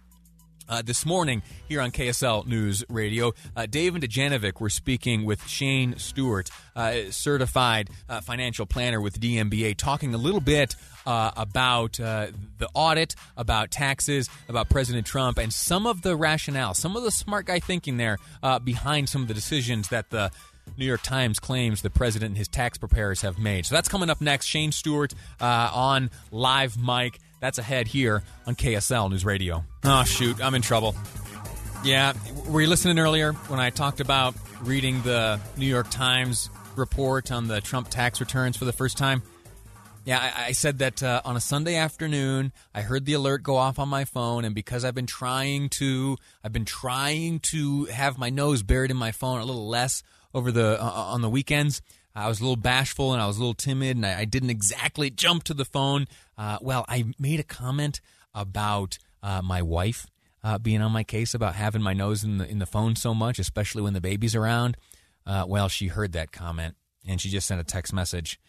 uh, 0.69 0.81
this 0.81 1.05
morning 1.05 1.41
here 1.67 1.81
on 1.81 1.91
KSL 1.91 2.45
News 2.47 2.83
Radio, 2.89 3.33
uh, 3.55 3.65
Dave 3.65 3.95
and 3.95 4.03
Dujanovic 4.03 4.59
were 4.59 4.69
speaking 4.69 5.25
with 5.25 5.47
Shane 5.47 5.97
Stewart, 5.97 6.49
uh, 6.75 7.11
certified 7.11 7.89
uh, 8.09 8.21
financial 8.21 8.65
planner 8.65 9.01
with 9.01 9.19
DMBA, 9.19 9.77
talking 9.77 10.13
a 10.13 10.17
little 10.17 10.39
bit 10.39 10.75
uh, 11.05 11.31
about 11.35 11.99
uh, 11.99 12.27
the 12.57 12.69
audit, 12.73 13.15
about 13.35 13.71
taxes, 13.71 14.29
about 14.47 14.69
President 14.69 15.05
Trump, 15.05 15.37
and 15.37 15.53
some 15.53 15.85
of 15.85 16.01
the 16.01 16.15
rationale, 16.15 16.73
some 16.73 16.95
of 16.95 17.03
the 17.03 17.11
smart 17.11 17.45
guy 17.45 17.59
thinking 17.59 17.97
there 17.97 18.17
behind 18.63 19.09
some 19.09 19.21
of 19.21 19.27
the 19.27 19.33
decisions 19.33 19.89
that 19.89 20.09
the 20.09 20.31
New 20.77 20.85
York 20.85 21.01
Times 21.01 21.39
claims 21.39 21.81
the 21.81 21.89
president 21.89 22.29
and 22.29 22.37
his 22.37 22.47
tax 22.47 22.77
preparers 22.77 23.21
have 23.21 23.37
made. 23.37 23.65
So 23.65 23.75
that's 23.75 23.89
coming 23.89 24.09
up 24.09 24.21
next. 24.21 24.45
Shane 24.45 24.71
Stewart 24.71 25.13
on 25.41 26.09
live 26.31 26.77
mic. 26.77 27.19
That's 27.43 27.57
ahead 27.57 27.89
here 27.89 28.23
on 28.47 28.55
KSL 28.55 29.09
News 29.09 29.25
Radio. 29.25 29.65
Oh, 29.83 30.05
shoot, 30.05 30.41
I'm 30.41 30.55
in 30.55 30.61
trouble. 30.61 30.95
Yeah, 31.83 32.13
were 32.47 32.61
you 32.61 32.67
listening 32.67 32.97
earlier 32.99 33.33
when 33.33 33.59
I 33.59 33.69
talked 33.69 33.99
about 33.99 34.33
reading 34.61 35.01
the 35.01 35.41
New 35.57 35.65
York 35.65 35.89
Times 35.89 36.49
report 36.77 37.33
on 37.33 37.49
the 37.49 37.59
Trump 37.59 37.89
tax 37.89 38.21
returns 38.21 38.55
for 38.55 38.63
the 38.63 38.71
first 38.71 38.97
time? 38.97 39.23
Yeah, 40.05 40.19
I, 40.19 40.45
I 40.45 40.51
said 40.53 40.79
that 40.79 41.03
uh, 41.03 41.21
on 41.25 41.35
a 41.35 41.41
Sunday 41.41 41.75
afternoon, 41.75 42.53
I 42.73 42.79
heard 42.79 43.03
the 43.03 43.11
alert 43.11 43.43
go 43.43 43.57
off 43.57 43.77
on 43.77 43.89
my 43.89 44.05
phone, 44.05 44.45
and 44.45 44.55
because 44.55 44.85
I've 44.85 44.95
been 44.95 45.05
trying 45.05 45.67
to, 45.71 46.15
I've 46.45 46.53
been 46.53 46.63
trying 46.63 47.41
to 47.51 47.83
have 47.87 48.17
my 48.17 48.29
nose 48.29 48.63
buried 48.63 48.89
in 48.89 48.95
my 48.95 49.11
phone 49.11 49.41
a 49.41 49.45
little 49.45 49.67
less 49.67 50.01
over 50.33 50.49
the 50.49 50.81
uh, 50.81 50.85
on 50.85 51.21
the 51.21 51.29
weekends. 51.29 51.81
I 52.15 52.27
was 52.27 52.39
a 52.39 52.43
little 52.43 52.55
bashful 52.55 53.13
and 53.13 53.21
I 53.21 53.27
was 53.27 53.37
a 53.37 53.39
little 53.39 53.55
timid 53.55 53.97
and 53.97 54.05
I, 54.05 54.19
I 54.19 54.25
didn't 54.25 54.51
exactly 54.51 55.09
jump 55.09 55.43
to 55.45 55.53
the 55.53 55.65
phone. 55.65 56.07
Uh, 56.37 56.57
well, 56.61 56.85
I 56.87 57.05
made 57.19 57.39
a 57.39 57.43
comment 57.43 58.01
about 58.33 58.97
uh, 59.21 59.41
my 59.41 59.61
wife 59.61 60.07
uh, 60.43 60.57
being 60.57 60.81
on 60.81 60.91
my 60.91 61.03
case 61.03 61.33
about 61.33 61.55
having 61.55 61.81
my 61.81 61.93
nose 61.93 62.23
in 62.23 62.37
the 62.37 62.49
in 62.49 62.59
the 62.59 62.65
phone 62.65 62.95
so 62.95 63.13
much, 63.13 63.39
especially 63.39 63.81
when 63.81 63.93
the 63.93 64.01
baby's 64.01 64.35
around. 64.35 64.77
Uh, 65.25 65.45
well, 65.47 65.69
she 65.69 65.87
heard 65.87 66.11
that 66.13 66.31
comment 66.31 66.75
and 67.07 67.21
she 67.21 67.29
just 67.29 67.47
sent 67.47 67.61
a 67.61 67.63
text 67.63 67.93
message 67.93 68.39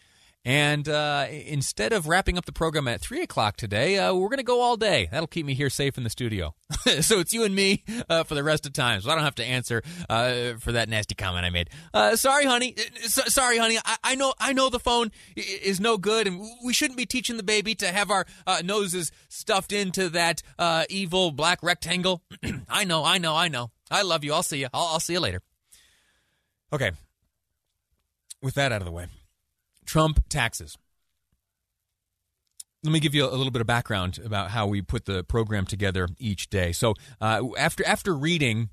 and 0.45 0.87
uh, 0.87 1.25
instead 1.29 1.91
of 1.91 2.07
wrapping 2.07 2.37
up 2.37 2.45
the 2.45 2.51
program 2.51 2.87
at 2.87 3.01
3 3.01 3.21
o'clock 3.21 3.57
today, 3.57 3.97
uh, 3.97 4.13
we're 4.13 4.29
going 4.29 4.37
to 4.37 4.43
go 4.43 4.61
all 4.61 4.77
day. 4.77 5.09
That'll 5.11 5.25
keep 5.25 5.43
me 5.43 5.55
here 5.55 5.71
safe 5.71 5.97
in 5.97 6.03
the 6.03 6.09
studio. 6.11 6.53
so 7.01 7.19
it's 7.19 7.33
you 7.33 7.43
and 7.43 7.55
me 7.55 7.83
uh, 8.07 8.23
for 8.23 8.35
the 8.35 8.43
rest 8.43 8.67
of 8.67 8.73
time. 8.73 9.01
So 9.01 9.09
I 9.09 9.15
don't 9.15 9.23
have 9.23 9.35
to 9.35 9.43
answer 9.43 9.81
uh, 10.07 10.53
for 10.59 10.73
that 10.73 10.87
nasty 10.87 11.15
comment 11.15 11.47
I 11.47 11.49
made. 11.49 11.71
Uh, 11.91 12.15
sorry, 12.15 12.45
honey. 12.45 12.75
So, 13.01 13.23
sorry, 13.23 13.57
honey. 13.57 13.79
I, 13.83 13.97
I, 14.03 14.15
know 14.15 14.35
I 14.39 14.53
know 14.53 14.69
the 14.69 14.79
phone 14.79 15.11
is 15.35 15.79
no 15.79 15.97
good, 15.97 16.27
and 16.27 16.47
we 16.63 16.73
shouldn't 16.73 16.97
be 16.97 17.07
teaching 17.07 17.37
the 17.37 17.43
baby 17.43 17.73
to 17.75 17.87
have 17.87 18.11
our 18.11 18.27
uh, 18.45 18.61
noses 18.63 19.11
stuffed 19.29 19.73
into 19.73 20.09
that 20.09 20.43
evil 20.89 21.31
black 21.31 21.63
rectangle. 21.63 22.21
I 22.69 22.83
know, 22.83 23.03
I 23.03 23.17
know, 23.17 23.35
I 23.35 23.47
know. 23.47 23.71
I 23.89 24.03
love 24.03 24.23
you. 24.23 24.31
I'll 24.33 24.43
see 24.43 24.59
you. 24.59 24.67
I'll, 24.71 24.85
I'll 24.93 24.99
see 24.99 25.13
you 25.13 25.19
later. 25.19 25.41
Okay. 26.71 26.91
With 28.43 28.53
that 28.55 28.71
out 28.71 28.81
of 28.81 28.85
the 28.85 28.91
way. 28.91 29.07
Trump 29.85 30.23
taxes. 30.29 30.77
Let 32.83 32.91
me 32.91 32.99
give 32.99 33.15
you 33.15 33.25
a 33.25 33.33
little 33.33 33.51
bit 33.51 33.61
of 33.61 33.67
background 33.67 34.19
about 34.23 34.51
how 34.51 34.67
we 34.67 34.81
put 34.81 35.05
the 35.05 35.23
program 35.23 35.65
together 35.65 36.07
each 36.19 36.51
day. 36.51 36.71
So, 36.71 36.93
uh, 37.19 37.41
after 37.57 37.85
after 37.85 38.15
reading 38.15 38.69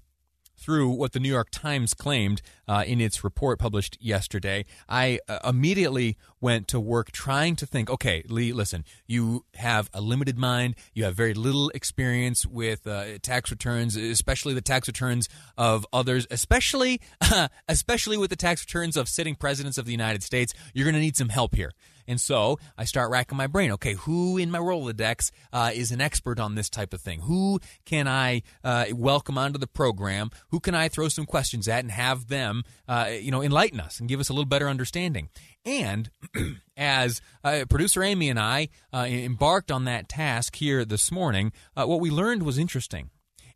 through 0.62 0.90
what 0.90 1.12
the 1.12 1.20
New 1.20 1.28
York 1.28 1.48
Times 1.50 1.92
claimed 1.92 2.40
uh, 2.68 2.84
in 2.86 3.00
its 3.00 3.24
report 3.24 3.58
published 3.58 3.98
yesterday, 4.00 4.64
I 4.88 5.18
uh, 5.28 5.40
immediately 5.44 6.16
went 6.40 6.68
to 6.68 6.80
work 6.80 7.10
trying 7.10 7.56
to 7.56 7.66
think 7.66 7.90
okay, 7.90 8.22
Lee, 8.28 8.52
listen, 8.52 8.84
you 9.06 9.44
have 9.54 9.90
a 9.92 10.00
limited 10.00 10.38
mind. 10.38 10.76
You 10.94 11.04
have 11.04 11.14
very 11.14 11.34
little 11.34 11.70
experience 11.70 12.46
with 12.46 12.86
uh, 12.86 13.18
tax 13.22 13.50
returns, 13.50 13.96
especially 13.96 14.54
the 14.54 14.60
tax 14.60 14.88
returns 14.88 15.28
of 15.58 15.86
others, 15.92 16.26
especially, 16.30 17.00
especially 17.68 18.16
with 18.16 18.30
the 18.30 18.36
tax 18.36 18.64
returns 18.64 18.96
of 18.96 19.08
sitting 19.08 19.34
presidents 19.34 19.78
of 19.78 19.84
the 19.84 19.92
United 19.92 20.22
States. 20.22 20.54
You're 20.74 20.84
going 20.84 20.94
to 20.94 21.00
need 21.00 21.16
some 21.16 21.30
help 21.30 21.54
here. 21.54 21.72
And 22.06 22.20
so 22.20 22.58
I 22.76 22.84
start 22.84 23.10
racking 23.10 23.38
my 23.38 23.46
brain. 23.46 23.72
Okay, 23.72 23.94
who 23.94 24.36
in 24.36 24.50
my 24.50 24.58
Rolodex 24.58 25.30
uh, 25.52 25.70
is 25.74 25.92
an 25.92 26.00
expert 26.00 26.40
on 26.40 26.54
this 26.54 26.68
type 26.68 26.92
of 26.92 27.00
thing? 27.00 27.20
Who 27.20 27.60
can 27.84 28.08
I 28.08 28.42
uh, 28.64 28.86
welcome 28.92 29.38
onto 29.38 29.58
the 29.58 29.66
program? 29.66 30.30
Who 30.48 30.60
can 30.60 30.74
I 30.74 30.88
throw 30.88 31.08
some 31.08 31.26
questions 31.26 31.68
at 31.68 31.80
and 31.80 31.90
have 31.90 32.28
them, 32.28 32.64
uh, 32.88 33.10
you 33.12 33.30
know, 33.30 33.42
enlighten 33.42 33.80
us 33.80 34.00
and 34.00 34.08
give 34.08 34.20
us 34.20 34.28
a 34.28 34.32
little 34.32 34.46
better 34.46 34.68
understanding? 34.68 35.28
And 35.64 36.10
as 36.76 37.20
uh, 37.44 37.64
producer 37.70 38.02
Amy 38.02 38.28
and 38.28 38.38
I 38.38 38.68
uh, 38.92 39.06
embarked 39.08 39.70
on 39.70 39.84
that 39.84 40.08
task 40.08 40.56
here 40.56 40.84
this 40.84 41.12
morning, 41.12 41.52
uh, 41.76 41.86
what 41.86 42.00
we 42.00 42.10
learned 42.10 42.42
was 42.42 42.58
interesting, 42.58 43.10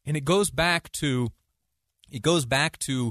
and 0.05 0.17
it 0.17 0.25
goes 0.25 0.51
back 0.51 0.91
to 0.93 1.31
it 2.11 2.23
goes 2.23 2.47
back 2.47 2.79
to 2.79 3.11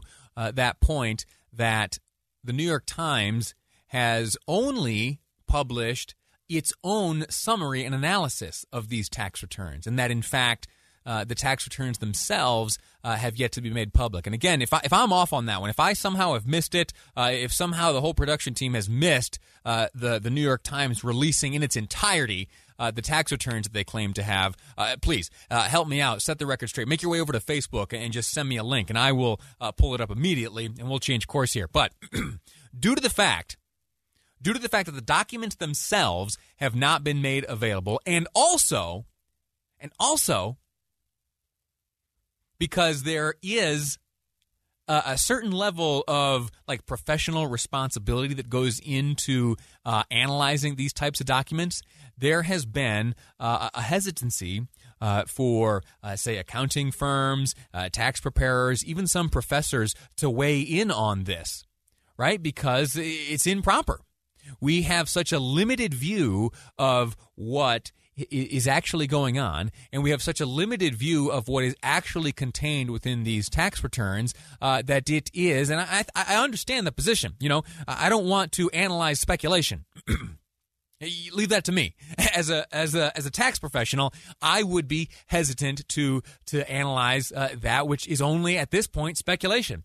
that 0.53 0.79
point 0.79 1.25
that 1.51 1.97
the 2.43 2.53
New 2.53 2.63
York 2.63 2.83
Times 2.85 3.55
has 3.87 4.37
only 4.47 5.19
published 5.47 6.15
its 6.47 6.73
own 6.83 7.25
summary 7.29 7.83
and 7.83 7.95
analysis 7.95 8.65
of 8.71 8.89
these 8.89 9.09
tax 9.09 9.41
returns, 9.41 9.87
and 9.87 9.97
that 9.97 10.11
in 10.11 10.21
fact 10.21 10.67
uh, 11.05 11.23
the 11.23 11.35
tax 11.35 11.65
returns 11.67 11.99
themselves 11.99 12.79
uh, 13.03 13.15
have 13.15 13.37
yet 13.37 13.51
to 13.51 13.61
be 13.61 13.69
made 13.69 13.93
public. 13.93 14.25
And 14.25 14.33
again, 14.33 14.61
if 14.61 14.73
I, 14.73 14.81
if 14.83 14.91
I'm 14.91 15.13
off 15.13 15.33
on 15.33 15.45
that 15.45 15.61
one, 15.61 15.69
if 15.69 15.79
I 15.79 15.93
somehow 15.93 16.33
have 16.33 16.47
missed 16.47 16.73
it, 16.73 16.93
uh, 17.15 17.29
if 17.31 17.53
somehow 17.53 17.91
the 17.91 18.01
whole 18.01 18.15
production 18.15 18.53
team 18.53 18.73
has 18.73 18.89
missed 18.89 19.37
uh, 19.63 19.87
the 19.93 20.19
the 20.19 20.29
New 20.29 20.41
York 20.41 20.63
Times 20.63 21.03
releasing 21.03 21.53
in 21.53 21.63
its 21.63 21.75
entirety. 21.75 22.49
Uh, 22.77 22.91
the 22.91 23.01
tax 23.01 23.31
returns 23.31 23.63
that 23.67 23.71
they 23.71 23.85
claim 23.85 24.11
to 24.11 24.21
have, 24.21 24.57
uh, 24.77 24.97
please 25.01 25.29
help 25.49 25.87
me 25.87 26.01
out. 26.01 26.21
Set 26.21 26.39
the 26.39 26.45
record 26.45 26.67
straight. 26.67 26.89
Make 26.89 27.01
your 27.01 27.09
way 27.09 27.21
over 27.21 27.31
to 27.31 27.39
Facebook 27.39 27.93
and 27.97 28.11
just 28.11 28.31
send 28.31 28.49
me 28.49 28.57
a 28.57 28.65
link, 28.65 28.89
and 28.89 28.99
I 28.99 29.13
will 29.13 29.39
pull 29.77 29.95
it 29.95 30.01
up 30.01 30.11
immediately, 30.11 30.65
and 30.65 30.89
we'll 30.89 30.99
change 30.99 31.25
course 31.25 31.53
here. 31.53 31.69
But 31.69 31.93
due 32.77 32.93
to 32.93 33.01
the 33.01 33.09
fact 33.09 33.55
due 34.41 34.53
to 34.53 34.59
the 34.59 34.69
fact 34.69 34.85
that 34.87 34.93
the 34.93 35.01
documents 35.01 35.55
themselves 35.55 36.37
have 36.57 36.75
not 36.75 37.03
been 37.03 37.21
made 37.21 37.45
available 37.47 37.99
and 38.05 38.27
also 38.35 39.05
and 39.79 39.91
also 39.99 40.57
because 42.57 43.03
there 43.03 43.35
is 43.41 43.97
a, 44.87 45.01
a 45.07 45.17
certain 45.17 45.51
level 45.51 46.03
of 46.07 46.51
like 46.67 46.85
professional 46.85 47.47
responsibility 47.47 48.33
that 48.33 48.49
goes 48.49 48.79
into 48.79 49.55
uh, 49.85 50.03
analyzing 50.11 50.75
these 50.75 50.93
types 50.93 51.19
of 51.19 51.25
documents 51.25 51.81
there 52.17 52.43
has 52.43 52.65
been 52.65 53.15
uh, 53.39 53.69
a 53.73 53.81
hesitancy 53.81 54.67
uh, 55.01 55.23
for, 55.27 55.83
uh, 56.01 56.15
say, 56.15 56.37
accounting 56.37 56.91
firms, 56.91 57.53
uh, 57.73 57.89
tax 57.91 58.21
preparers, 58.21 58.83
even 58.85 59.07
some 59.07 59.29
professors 59.29 59.93
to 60.17 60.29
weigh 60.29 60.61
in 60.61 60.91
on 60.91 61.25
this, 61.25 61.65
right? 62.17 62.41
Because 62.41 62.95
it's 62.97 63.45
improper 63.45 63.99
we 64.59 64.83
have 64.83 65.09
such 65.09 65.31
a 65.31 65.39
limited 65.39 65.93
view 65.93 66.51
of 66.77 67.15
what 67.35 67.91
is 68.17 68.67
actually 68.67 69.07
going 69.07 69.37
on, 69.37 69.71
and 69.91 70.03
we 70.03 70.11
have 70.11 70.21
such 70.21 70.39
a 70.39 70.45
limited 70.45 70.95
view 70.95 71.29
of 71.29 71.47
what 71.47 71.63
is 71.63 71.75
actually 71.83 72.31
contained 72.31 72.89
within 72.89 73.23
these 73.23 73.49
tax 73.49 73.83
returns 73.83 74.33
uh, 74.61 74.81
that 74.85 75.09
it 75.09 75.29
is. 75.33 75.69
And 75.69 75.81
I, 75.81 76.05
I 76.15 76.41
understand 76.41 76.87
the 76.87 76.91
position. 76.91 77.33
You 77.39 77.49
know, 77.49 77.63
I 77.87 78.09
don't 78.09 78.25
want 78.25 78.51
to 78.53 78.69
analyze 78.69 79.19
speculation. 79.19 79.85
Leave 81.33 81.49
that 81.49 81.65
to 81.65 81.71
me. 81.71 81.95
As 82.35 82.49
a 82.49 82.65
as 82.73 82.95
a 82.95 83.15
as 83.17 83.25
a 83.25 83.31
tax 83.31 83.59
professional, 83.59 84.13
I 84.41 84.63
would 84.63 84.87
be 84.87 85.09
hesitant 85.27 85.87
to 85.89 86.23
to 86.47 86.69
analyze 86.71 87.31
uh, 87.31 87.49
that 87.61 87.87
which 87.87 88.07
is 88.07 88.21
only 88.21 88.57
at 88.57 88.71
this 88.71 88.87
point 88.87 89.17
speculation. 89.17 89.83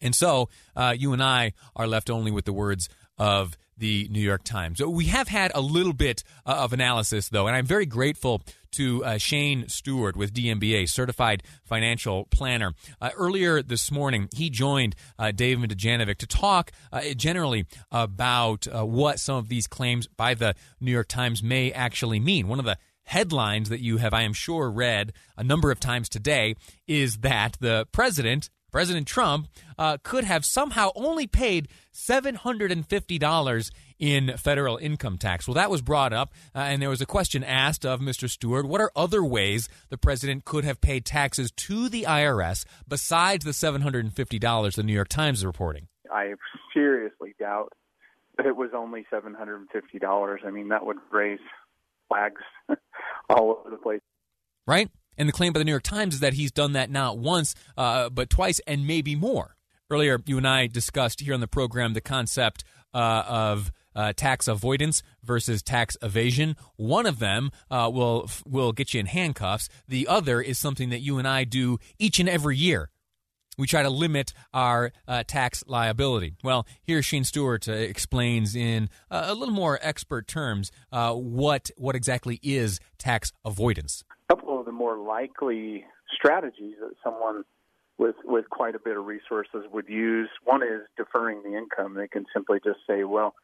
And 0.00 0.14
so, 0.14 0.48
uh, 0.76 0.94
you 0.96 1.12
and 1.12 1.22
I 1.22 1.52
are 1.74 1.86
left 1.86 2.10
only 2.10 2.30
with 2.30 2.44
the 2.44 2.52
words 2.52 2.88
of 3.18 3.56
the 3.78 4.08
New 4.10 4.20
York 4.20 4.42
Times. 4.44 4.82
We 4.84 5.06
have 5.06 5.28
had 5.28 5.52
a 5.54 5.60
little 5.60 5.92
bit 5.92 6.24
uh, 6.44 6.50
of 6.50 6.72
analysis, 6.72 7.28
though, 7.28 7.46
and 7.46 7.56
I'm 7.56 7.66
very 7.66 7.86
grateful 7.86 8.42
to 8.72 9.04
uh, 9.04 9.18
Shane 9.18 9.68
Stewart 9.68 10.16
with 10.16 10.34
DMBA, 10.34 10.88
certified 10.88 11.42
financial 11.64 12.26
planner. 12.26 12.74
Uh, 13.00 13.10
earlier 13.16 13.62
this 13.62 13.90
morning, 13.90 14.28
he 14.34 14.50
joined 14.50 14.94
uh, 15.18 15.30
David 15.30 15.70
Dujanovic 15.70 16.18
to 16.18 16.26
talk 16.26 16.72
uh, 16.92 17.02
generally 17.16 17.66
about 17.90 18.66
uh, 18.66 18.84
what 18.84 19.20
some 19.20 19.36
of 19.36 19.48
these 19.48 19.66
claims 19.66 20.06
by 20.06 20.34
the 20.34 20.54
New 20.80 20.92
York 20.92 21.08
Times 21.08 21.42
may 21.42 21.72
actually 21.72 22.20
mean. 22.20 22.48
One 22.48 22.58
of 22.58 22.64
the 22.64 22.78
headlines 23.04 23.70
that 23.70 23.80
you 23.80 23.96
have, 23.96 24.12
I 24.12 24.22
am 24.22 24.34
sure, 24.34 24.70
read 24.70 25.12
a 25.36 25.44
number 25.44 25.70
of 25.70 25.80
times 25.80 26.08
today 26.08 26.56
is 26.86 27.18
that 27.18 27.56
the 27.60 27.86
president 27.90 28.50
President 28.70 29.06
Trump 29.06 29.48
uh, 29.78 29.98
could 30.02 30.24
have 30.24 30.44
somehow 30.44 30.90
only 30.94 31.26
paid 31.26 31.68
$750 31.92 33.70
in 33.98 34.36
federal 34.36 34.76
income 34.76 35.18
tax. 35.18 35.48
Well, 35.48 35.54
that 35.54 35.70
was 35.70 35.82
brought 35.82 36.12
up, 36.12 36.32
uh, 36.54 36.58
and 36.60 36.80
there 36.80 36.88
was 36.88 37.00
a 37.00 37.06
question 37.06 37.42
asked 37.42 37.84
of 37.84 38.00
Mr. 38.00 38.28
Stewart 38.28 38.66
what 38.66 38.80
are 38.80 38.92
other 38.94 39.24
ways 39.24 39.68
the 39.88 39.98
president 39.98 40.44
could 40.44 40.64
have 40.64 40.80
paid 40.80 41.04
taxes 41.04 41.50
to 41.52 41.88
the 41.88 42.04
IRS 42.04 42.64
besides 42.86 43.44
the 43.44 43.52
$750 43.52 44.74
the 44.74 44.82
New 44.82 44.92
York 44.92 45.08
Times 45.08 45.38
is 45.38 45.46
reporting? 45.46 45.88
I 46.12 46.34
seriously 46.72 47.34
doubt 47.38 47.72
that 48.36 48.46
it 48.46 48.56
was 48.56 48.70
only 48.74 49.06
$750. 49.12 50.46
I 50.46 50.50
mean, 50.50 50.68
that 50.68 50.86
would 50.86 50.98
raise 51.10 51.40
flags 52.08 52.42
all 53.28 53.58
over 53.58 53.70
the 53.70 53.76
place. 53.76 54.00
Right? 54.66 54.90
And 55.18 55.28
the 55.28 55.32
claim 55.32 55.52
by 55.52 55.58
the 55.58 55.64
New 55.64 55.72
York 55.72 55.82
Times 55.82 56.14
is 56.14 56.20
that 56.20 56.34
he's 56.34 56.52
done 56.52 56.72
that 56.72 56.90
not 56.90 57.18
once, 57.18 57.54
uh, 57.76 58.08
but 58.08 58.30
twice, 58.30 58.60
and 58.66 58.86
maybe 58.86 59.16
more. 59.16 59.56
Earlier, 59.90 60.22
you 60.26 60.38
and 60.38 60.46
I 60.46 60.68
discussed 60.68 61.20
here 61.20 61.34
on 61.34 61.40
the 61.40 61.48
program 61.48 61.92
the 61.92 62.00
concept 62.00 62.62
uh, 62.94 63.24
of 63.26 63.72
uh, 63.96 64.12
tax 64.14 64.46
avoidance 64.46 65.02
versus 65.24 65.60
tax 65.62 65.96
evasion. 66.02 66.56
One 66.76 67.04
of 67.04 67.18
them 67.18 67.50
uh, 67.70 67.90
will 67.92 68.30
will 68.46 68.72
get 68.72 68.94
you 68.94 69.00
in 69.00 69.06
handcuffs. 69.06 69.68
The 69.88 70.06
other 70.06 70.40
is 70.40 70.58
something 70.58 70.90
that 70.90 71.00
you 71.00 71.18
and 71.18 71.26
I 71.26 71.44
do 71.44 71.78
each 71.98 72.20
and 72.20 72.28
every 72.28 72.56
year. 72.56 72.90
We 73.56 73.66
try 73.66 73.82
to 73.82 73.90
limit 73.90 74.32
our 74.54 74.92
uh, 75.08 75.24
tax 75.26 75.64
liability. 75.66 76.36
Well, 76.44 76.64
here 76.80 77.02
Shane 77.02 77.24
Stewart 77.24 77.68
uh, 77.68 77.72
explains 77.72 78.54
in 78.54 78.88
a 79.10 79.34
little 79.34 79.54
more 79.54 79.80
expert 79.82 80.28
terms 80.28 80.70
what 80.92 81.70
what 81.76 81.96
exactly 81.96 82.38
is 82.42 82.78
tax 82.98 83.32
avoidance 83.44 84.04
more 84.78 84.96
likely 84.96 85.84
strategies 86.14 86.76
that 86.80 86.94
someone 87.02 87.44
with 87.98 88.14
with 88.24 88.48
quite 88.48 88.74
a 88.74 88.78
bit 88.78 88.96
of 88.96 89.04
resources 89.06 89.64
would 89.72 89.88
use. 89.88 90.30
One 90.44 90.62
is 90.62 90.82
deferring 90.96 91.42
the 91.42 91.56
income. 91.56 91.94
They 91.94 92.08
can 92.08 92.26
simply 92.32 92.60
just 92.64 92.78
say, 92.86 93.02
"Well, 93.04 93.34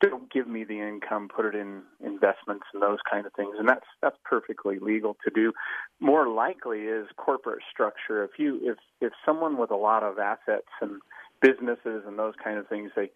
don't 0.00 0.32
give 0.32 0.46
me 0.46 0.62
the 0.62 0.80
income, 0.80 1.28
put 1.28 1.44
it 1.44 1.54
in 1.54 1.82
investments 2.00 2.66
and 2.72 2.80
those 2.80 2.98
kind 3.10 3.26
of 3.26 3.32
things." 3.32 3.56
And 3.58 3.68
that's 3.68 3.86
that's 4.00 4.16
perfectly 4.24 4.78
legal 4.78 5.16
to 5.24 5.30
do. 5.34 5.52
More 5.98 6.28
likely 6.28 6.82
is 6.82 7.08
corporate 7.16 7.62
structure. 7.70 8.22
If 8.22 8.38
you 8.38 8.60
if 8.62 8.78
if 9.00 9.12
someone 9.24 9.58
with 9.58 9.72
a 9.72 9.76
lot 9.76 10.04
of 10.04 10.18
assets 10.20 10.70
and 10.80 11.00
businesses 11.42 12.04
and 12.06 12.18
those 12.18 12.34
kind 12.42 12.58
of 12.58 12.68
things, 12.68 12.92
they 12.94 13.10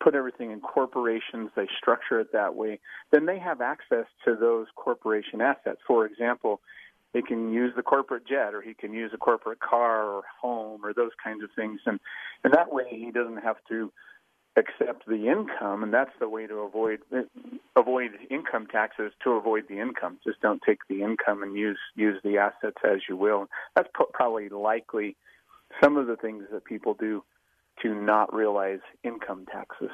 put 0.00 0.14
everything 0.14 0.50
in 0.50 0.60
corporations, 0.60 1.50
they 1.56 1.68
structure 1.78 2.20
it 2.20 2.32
that 2.32 2.54
way, 2.54 2.80
then 3.12 3.26
they 3.26 3.38
have 3.38 3.60
access 3.60 4.06
to 4.24 4.36
those 4.36 4.66
corporation 4.76 5.40
assets. 5.40 5.80
For 5.86 6.06
example, 6.06 6.60
they 7.14 7.22
can 7.22 7.52
use 7.52 7.72
the 7.74 7.82
corporate 7.82 8.26
jet 8.26 8.54
or 8.54 8.60
he 8.60 8.74
can 8.74 8.92
use 8.92 9.12
a 9.14 9.16
corporate 9.16 9.60
car 9.60 10.04
or 10.04 10.22
home 10.42 10.84
or 10.84 10.92
those 10.92 11.12
kinds 11.22 11.42
of 11.42 11.50
things 11.56 11.80
and 11.86 11.98
and 12.42 12.52
that 12.52 12.72
way 12.72 12.84
he 12.90 13.10
doesn't 13.10 13.38
have 13.38 13.56
to 13.68 13.90
accept 14.56 15.06
the 15.06 15.28
income 15.28 15.82
and 15.82 15.94
that's 15.94 16.12
the 16.20 16.28
way 16.28 16.46
to 16.46 16.56
avoid 16.56 17.00
avoid 17.76 18.10
income 18.30 18.66
taxes 18.66 19.12
to 19.22 19.30
avoid 19.30 19.64
the 19.68 19.80
income 19.80 20.18
just 20.24 20.40
don't 20.40 20.60
take 20.66 20.78
the 20.88 21.02
income 21.02 21.42
and 21.42 21.56
use 21.56 21.78
use 21.96 22.20
the 22.22 22.36
assets 22.36 22.76
as 22.84 22.98
you 23.08 23.16
will 23.16 23.46
that's 23.74 23.88
probably 24.12 24.48
likely 24.48 25.16
some 25.82 25.96
of 25.96 26.06
the 26.06 26.16
things 26.16 26.44
that 26.52 26.64
people 26.64 26.94
do 26.94 27.22
to 27.82 27.94
not 27.94 28.32
realize 28.34 28.80
income 29.02 29.46
taxes. 29.50 29.90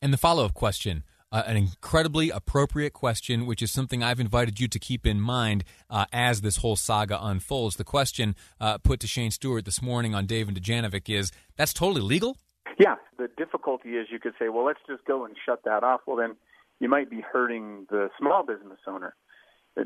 And 0.00 0.12
the 0.12 0.18
follow 0.18 0.44
up 0.44 0.54
question. 0.54 1.04
Uh, 1.32 1.42
an 1.46 1.56
incredibly 1.56 2.30
appropriate 2.30 2.92
question, 2.92 3.44
which 3.44 3.60
is 3.60 3.72
something 3.72 4.04
I've 4.04 4.20
invited 4.20 4.60
you 4.60 4.68
to 4.68 4.78
keep 4.78 5.04
in 5.04 5.20
mind 5.20 5.64
uh, 5.90 6.04
as 6.12 6.42
this 6.42 6.58
whole 6.58 6.76
saga 6.76 7.18
unfolds. 7.20 7.74
The 7.74 7.82
question 7.82 8.36
uh, 8.60 8.78
put 8.78 9.00
to 9.00 9.08
Shane 9.08 9.32
Stewart 9.32 9.64
this 9.64 9.82
morning 9.82 10.14
on 10.14 10.26
Dave 10.26 10.46
and 10.46 10.56
Dujanovic 10.56 11.12
is 11.12 11.32
that's 11.56 11.72
totally 11.72 12.02
legal? 12.02 12.36
Yeah. 12.78 12.96
The 13.18 13.28
difficulty 13.36 13.90
is 13.96 14.06
you 14.12 14.20
could 14.20 14.34
say, 14.38 14.48
well, 14.48 14.64
let's 14.64 14.78
just 14.88 15.04
go 15.06 15.24
and 15.24 15.34
shut 15.44 15.64
that 15.64 15.82
off. 15.82 16.02
Well, 16.06 16.16
then 16.16 16.36
you 16.78 16.88
might 16.88 17.10
be 17.10 17.20
hurting 17.20 17.86
the 17.90 18.10
small 18.16 18.44
business 18.44 18.78
owner 18.86 19.16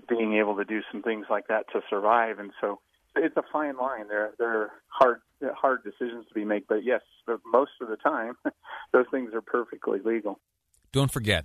being 0.08 0.34
able 0.34 0.56
to 0.56 0.64
do 0.64 0.80
some 0.92 1.02
things 1.02 1.26
like 1.30 1.48
that 1.48 1.64
to 1.72 1.80
survive. 1.88 2.38
And 2.38 2.50
so 2.60 2.80
it's 3.18 3.36
a 3.36 3.42
fine 3.52 3.76
line. 3.76 4.08
There, 4.08 4.32
there 4.38 4.62
are 4.62 4.70
hard, 4.88 5.20
hard 5.42 5.84
decisions 5.84 6.26
to 6.28 6.34
be 6.34 6.44
made. 6.44 6.64
But 6.68 6.84
yes, 6.84 7.02
most 7.46 7.72
of 7.80 7.88
the 7.88 7.96
time, 7.96 8.34
those 8.92 9.06
things 9.10 9.34
are 9.34 9.42
perfectly 9.42 10.00
legal. 10.04 10.40
Don't 10.92 11.10
forget. 11.10 11.44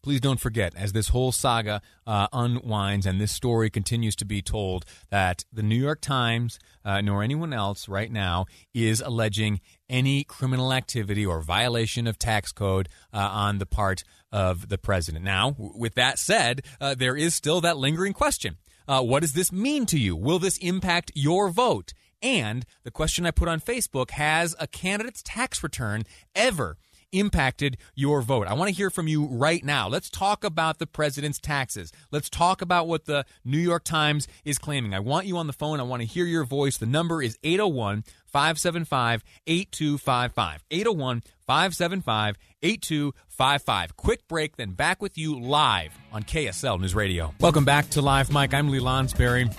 Please 0.00 0.20
don't 0.20 0.38
forget, 0.38 0.74
as 0.76 0.92
this 0.92 1.08
whole 1.08 1.32
saga 1.32 1.82
uh, 2.06 2.28
unwinds 2.32 3.04
and 3.04 3.20
this 3.20 3.32
story 3.32 3.68
continues 3.68 4.14
to 4.16 4.24
be 4.24 4.40
told, 4.40 4.84
that 5.10 5.44
the 5.52 5.62
New 5.62 5.76
York 5.76 6.00
Times, 6.00 6.60
uh, 6.84 7.00
nor 7.00 7.22
anyone 7.22 7.52
else 7.52 7.88
right 7.88 8.10
now, 8.10 8.46
is 8.72 9.00
alleging 9.00 9.60
any 9.88 10.22
criminal 10.22 10.72
activity 10.72 11.26
or 11.26 11.40
violation 11.40 12.06
of 12.06 12.16
tax 12.16 12.52
code 12.52 12.88
uh, 13.12 13.18
on 13.18 13.58
the 13.58 13.66
part 13.66 14.04
of 14.30 14.68
the 14.68 14.78
president. 14.78 15.24
Now, 15.24 15.56
with 15.58 15.94
that 15.96 16.20
said, 16.20 16.62
uh, 16.80 16.94
there 16.94 17.16
is 17.16 17.34
still 17.34 17.60
that 17.62 17.76
lingering 17.76 18.12
question 18.12 18.56
uh, 18.88 19.02
what 19.02 19.20
does 19.20 19.34
this 19.34 19.52
mean 19.52 19.86
to 19.86 19.98
you? 19.98 20.16
Will 20.16 20.38
this 20.38 20.56
impact 20.58 21.12
your 21.14 21.50
vote? 21.50 21.92
And 22.22 22.64
the 22.82 22.90
question 22.90 23.26
I 23.26 23.30
put 23.30 23.48
on 23.48 23.60
Facebook 23.60 24.10
has 24.12 24.56
a 24.58 24.66
candidate's 24.66 25.22
tax 25.22 25.62
return 25.62 26.04
ever 26.34 26.78
impacted 27.12 27.76
your 27.94 28.22
vote? 28.22 28.48
I 28.48 28.54
want 28.54 28.70
to 28.70 28.74
hear 28.74 28.90
from 28.90 29.06
you 29.06 29.26
right 29.26 29.62
now. 29.62 29.88
Let's 29.88 30.10
talk 30.10 30.42
about 30.42 30.78
the 30.78 30.86
president's 30.86 31.38
taxes. 31.38 31.92
Let's 32.10 32.28
talk 32.28 32.60
about 32.60 32.88
what 32.88 33.04
the 33.04 33.24
New 33.44 33.58
York 33.58 33.84
Times 33.84 34.26
is 34.44 34.58
claiming. 34.58 34.94
I 34.94 35.00
want 35.00 35.26
you 35.26 35.36
on 35.36 35.46
the 35.46 35.52
phone. 35.52 35.80
I 35.80 35.84
want 35.84 36.02
to 36.02 36.08
hear 36.08 36.24
your 36.24 36.44
voice. 36.44 36.76
The 36.76 36.86
number 36.86 37.22
is 37.22 37.38
801 37.44 38.04
575 38.28 39.24
8255. 39.46 40.64
801 40.70 41.22
575 41.46 42.36
8255. 42.62 43.96
Quick 43.96 44.28
break, 44.28 44.56
then 44.56 44.72
back 44.72 45.00
with 45.00 45.16
you 45.16 45.38
live 45.38 45.92
on 46.12 46.22
KSL 46.22 46.80
News 46.80 46.94
Radio. 46.94 47.32
Welcome 47.40 47.64
back 47.64 47.88
to 47.90 48.02
Live 48.02 48.32
Mic. 48.32 48.52
I'm 48.52 48.68
Lee 48.68 48.80
Lonsberry. 48.80 49.52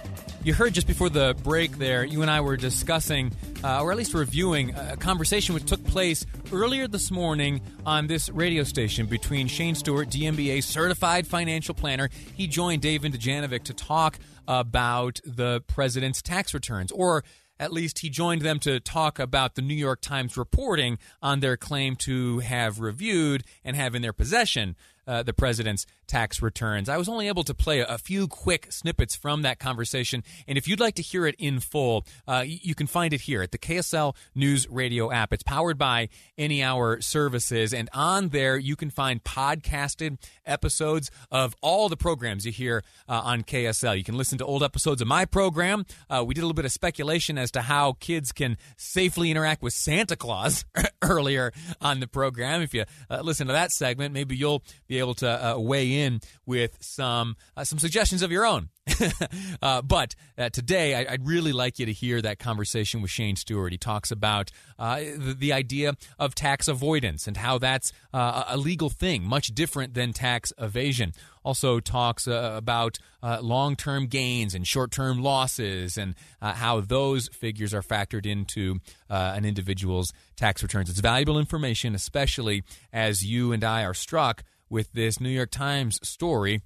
You 0.44 0.54
heard 0.54 0.74
just 0.74 0.88
before 0.88 1.10
the 1.10 1.36
break 1.44 1.78
there, 1.78 2.04
you 2.04 2.22
and 2.22 2.32
I 2.32 2.42
were 2.42 2.56
discussing, 2.58 3.34
uh, 3.64 3.82
or 3.84 3.92
at 3.92 3.98
least 3.98 4.14
reviewing, 4.14 4.74
a 4.76 4.96
conversation 4.96 5.54
which 5.54 5.66
took 5.66 5.84
place 5.84 6.26
earlier 6.54 6.88
this 6.88 7.12
morning 7.12 7.62
on 7.86 8.08
this 8.08 8.30
radio 8.30 8.64
station 8.64 9.06
between 9.06 9.48
Shane 9.48 9.76
Stewart, 9.76 10.10
DMBA 10.10 10.64
certified 10.64 11.28
financial 11.28 11.76
planner. 11.76 12.10
He 12.36 12.48
joined 12.48 12.82
David 12.82 13.14
Dujanovic 13.14 13.64
to 13.64 13.74
talk 13.74 14.18
about 14.48 15.20
the 15.26 15.62
president's 15.68 16.22
tax 16.22 16.54
returns, 16.54 16.92
or 16.92 17.24
at 17.60 17.74
least 17.74 18.00
he 18.00 18.10
joined 18.10 18.42
them 18.42 18.60
to 18.60 18.80
talk 18.80 19.20
about 19.20 19.56
the 19.56 19.62
New 19.62 19.76
York 19.76 20.02
Times 20.02 20.38
reporting 20.38 20.98
on 21.22 21.40
their 21.42 21.58
claim 21.58 21.96
to 21.98 22.40
have 22.40 22.80
reviewed 22.80 23.44
and 23.64 23.76
have 23.76 23.96
in 23.96 24.02
their 24.02 24.14
possession 24.14 24.76
uh, 25.06 25.24
the 25.24 25.34
president's 25.34 25.86
tax 26.10 26.42
returns. 26.42 26.90
I 26.90 26.98
was 26.98 27.08
only 27.08 27.28
able 27.28 27.44
to 27.44 27.54
play 27.54 27.80
a, 27.80 27.98
few 28.00 28.28
quick 28.28 28.72
snippets 28.72 29.16
from 29.16 29.44
that 29.44 29.60
conversation, 29.60 30.24
and 30.48 30.58
if 30.58 30.68
you'd 30.68 30.80
like 30.80 30.96
to 30.96 31.02
hear 31.02 31.28
it 31.28 31.36
in 31.38 31.60
full, 31.60 32.06
uh, 32.28 32.44
you 32.46 32.74
can 32.74 32.88
find 32.88 33.14
it 33.14 33.22
here 33.22 33.42
at 33.42 33.52
the 33.52 33.58
KSL 33.58 34.16
News 34.34 34.68
Radio 34.70 35.12
app. 35.12 35.32
It's 35.32 35.44
powered 35.44 35.78
by 35.78 36.10
Any 36.38 36.64
Hour 36.64 37.02
Services, 37.02 37.74
and 37.74 37.90
on 37.94 38.30
there 38.30 38.58
you 38.58 38.76
can 38.76 38.90
find 38.90 39.24
podcasted 39.24 40.18
episodes 40.46 41.12
of 41.32 41.56
all 41.62 41.88
the 41.88 41.98
programs 41.98 42.46
you 42.46 42.52
hear 42.52 42.84
uh, 43.08 43.22
on 43.24 43.44
KSL. 43.44 43.98
You 43.98 44.04
can 44.04 44.18
listen 44.18 44.38
to 44.40 44.46
old 44.46 44.64
episodes 44.64 45.02
of 45.02 45.08
my 45.08 45.26
program. 45.26 45.86
Uh, 46.10 46.24
we 46.26 46.34
did 46.34 46.42
a 46.42 46.46
little 46.46 46.56
bit 46.56 46.66
of 46.66 46.72
speculation 46.72 47.38
as 47.38 47.52
to 47.52 47.62
how 47.62 47.94
kids 48.00 48.32
can 48.32 48.58
safely 48.78 49.30
interact 49.30 49.62
with 49.62 49.74
Santa 49.74 50.16
Claus 50.16 50.66
earlier 51.02 51.54
on 51.80 52.00
the 52.00 52.08
program. 52.08 52.62
If 52.62 52.74
you 52.74 52.86
uh, 53.10 53.22
listen 53.22 53.48
to 53.48 53.54
that 53.54 53.72
segment, 53.72 54.14
maybe 54.14 54.36
you'll 54.36 54.64
be 54.88 55.00
able 55.00 55.14
to 55.16 55.30
uh, 55.30 55.60
weigh 55.60 55.94
in 55.94 55.99
with 56.46 56.78
some 56.82 57.36
uh, 57.56 57.64
some 57.64 57.80
suggestions 57.80 58.22
of 58.22 58.32
your 58.32 58.46
own. 58.46 58.70
uh, 59.62 59.82
but 59.82 60.16
uh, 60.38 60.50
today, 60.50 60.96
I, 60.96 61.12
would 61.12 61.28
really 61.28 61.52
like 61.52 61.80
you 61.80 61.86
to 61.86 61.94
hear 61.94 62.22
that 62.22 62.40
conversation 62.40 63.02
with 63.02 63.12
Shane 63.12 63.36
Stewart. 63.36 63.72
He 63.72 63.78
talks 63.78 64.12
about 64.12 64.52
uh, 64.78 65.00
the, 65.00 65.36
the, 65.38 65.54
idea 65.54 65.94
of 66.18 66.34
tax 66.36 66.68
avoidance 66.68 67.28
and 67.28 67.38
how 67.38 67.58
that's 67.58 67.92
uh, 68.14 68.46
a 68.48 68.58
legal 68.58 68.90
thing, 68.90 69.24
much 69.24 69.48
different 69.48 69.94
than 69.94 70.14
tax 70.14 70.52
evasion. 70.58 71.14
Also, 71.44 71.80
talks 71.80 72.28
uh, 72.28 72.54
about 72.56 72.98
long 73.22 73.76
term 73.76 74.08
gains 74.08 74.54
and 74.56 74.68
short 74.68 74.92
term 74.92 75.22
losses 75.22 75.98
and 75.98 76.16
how 76.42 76.82
those 76.82 77.28
figures 77.30 77.74
are 77.74 77.82
factored 77.82 78.26
into 78.26 78.80
an 79.10 79.46
individual's 79.46 80.12
tax 80.36 80.64
returns. 80.64 80.90
It's 80.90 81.00
valuable 81.00 81.40
information, 81.40 81.96
especially 81.96 82.64
as 82.92 83.24
you 83.24 83.52
and 83.52 83.64
I 83.64 83.84
are 83.84 83.94
struck 83.94 84.44
with 84.70 84.92
this 84.94 85.20
New 85.20 85.30
York 85.30 85.52
Times 85.52 86.00
story 86.08 86.62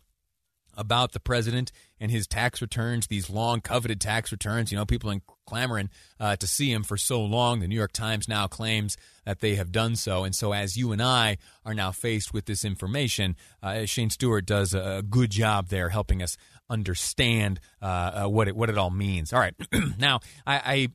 about 0.75 1.11
the 1.11 1.19
president 1.19 1.71
and 1.99 2.11
his 2.11 2.27
tax 2.27 2.61
returns, 2.61 3.07
these 3.07 3.29
long 3.29 3.61
coveted 3.61 4.01
tax 4.01 4.31
returns. 4.31 4.71
You 4.71 4.77
know, 4.77 4.85
people 4.85 5.11
are 5.11 5.21
clamoring 5.45 5.89
uh, 6.19 6.35
to 6.37 6.47
see 6.47 6.71
him 6.71 6.83
for 6.83 6.97
so 6.97 7.23
long. 7.23 7.59
The 7.59 7.67
New 7.67 7.75
York 7.75 7.93
Times 7.93 8.27
now 8.27 8.47
claims 8.47 8.97
that 9.25 9.39
they 9.39 9.55
have 9.55 9.71
done 9.71 9.95
so. 9.95 10.23
And 10.23 10.35
so, 10.35 10.51
as 10.51 10.75
you 10.75 10.91
and 10.91 11.01
I 11.01 11.37
are 11.65 11.73
now 11.73 11.91
faced 11.91 12.33
with 12.33 12.45
this 12.45 12.65
information, 12.65 13.35
uh, 13.61 13.85
Shane 13.85 14.09
Stewart 14.09 14.45
does 14.45 14.73
a 14.73 15.03
good 15.07 15.29
job 15.29 15.67
there 15.69 15.89
helping 15.89 16.21
us 16.21 16.37
understand 16.69 17.59
uh, 17.81 18.23
uh 18.23 18.29
what 18.29 18.47
it 18.47 18.55
what 18.55 18.69
it 18.69 18.77
all 18.77 18.89
means. 18.89 19.31
All 19.31 19.39
right, 19.39 19.55
now 19.97 20.19
I, 20.45 20.55
I 20.55 20.87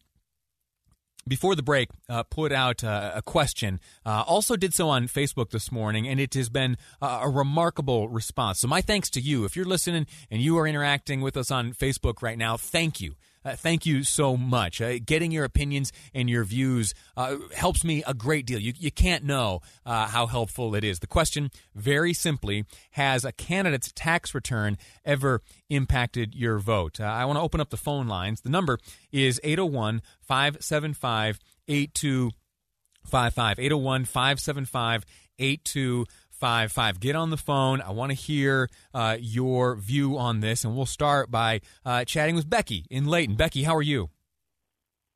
before 1.29 1.55
the 1.55 1.63
break, 1.63 1.89
uh, 2.09 2.23
put 2.25 2.53
out 2.53 2.83
uh, 2.83 3.13
a 3.15 3.23
question. 3.23 3.81
Uh, 4.05 4.25
also 4.27 4.57
did 4.57 4.75
so 4.75 4.89
on 4.89 5.09
Facebook 5.09 5.51
this 5.51 5.71
morning, 5.71 6.09
and 6.09 6.19
it 6.21 6.35
has 6.35 6.49
been 6.49 6.77
uh, 7.01 7.21
a 7.23 7.29
remarkable 7.29 8.09
response. 8.09 8.61
So, 8.61 8.69
my 8.69 8.81
thanks 8.81 9.11
to 9.11 9.21
you. 9.21 9.45
If 9.45 9.57
you're 9.57 9.65
listening 9.65 10.07
and 10.31 10.41
you 10.41 10.59
are 10.59 10.67
interacting 10.67 11.21
with 11.21 11.37
us 11.37 11.51
on 11.51 11.73
Facebook 11.73 12.23
right 12.23 12.39
now, 12.39 12.57
thank 12.57 13.01
you. 13.01 13.15
Uh, 13.49 13.57
thank 13.57 13.87
you 13.87 14.05
so 14.05 14.37
much. 14.37 14.79
Uh, 14.83 14.99
getting 14.99 15.33
your 15.33 15.45
opinions 15.45 15.91
and 16.13 16.29
your 16.29 16.45
views 16.45 16.93
uh, 17.17 17.37
helps 17.57 17.83
me 17.83 18.05
a 18.07 18.13
great 18.13 18.45
deal. 18.45 18.59
You, 18.59 18.75
you 18.79 18.91
can't 18.91 19.25
know 19.25 19.63
uh, 19.87 20.07
how 20.07 20.27
helpful 20.27 20.75
it 20.75 20.85
is. 20.85 20.99
The 20.99 21.07
question, 21.07 21.51
very 21.75 22.13
simply, 22.13 22.67
has 22.91 23.25
a 23.25 23.33
candidate's 23.33 23.91
tax 23.93 24.35
return 24.35 24.77
ever 25.03 25.41
impacted 25.71 26.35
your 26.35 26.59
vote? 26.59 27.01
Uh, 27.01 27.05
I 27.05 27.25
want 27.25 27.39
to 27.39 27.41
open 27.41 27.59
up 27.59 27.71
the 27.71 27.79
phone 27.79 28.07
lines. 28.07 28.43
The 28.43 28.51
number 28.51 28.79
is 29.13 29.41
801 29.43 30.03
575 30.21 31.39
8255. 31.69 33.59
801 33.59 34.05
575 34.05 35.07
8255 35.39 36.15
five 36.39 36.73
five. 36.73 37.01
Get 37.01 37.17
on 37.17 37.31
the 37.31 37.37
phone. 37.37 37.81
I 37.81 37.91
want 37.91 38.11
to 38.11 38.15
hear 38.15 38.69
uh, 38.95 39.17
your 39.21 39.75
view 39.77 40.17
on 40.17 40.41
this, 40.41 40.65
and 40.65 40.77
we'll 40.77 40.87
start 40.87 41.31
by 41.31 41.61
uh, 41.85 42.05
chatting 42.05 42.35
with 42.35 42.49
Becky 42.49 42.87
in 42.91 43.07
Layton. 43.07 43.37
Becky, 43.37 43.65
how 43.65 43.75
are 43.75 43.83
you? 43.83 44.11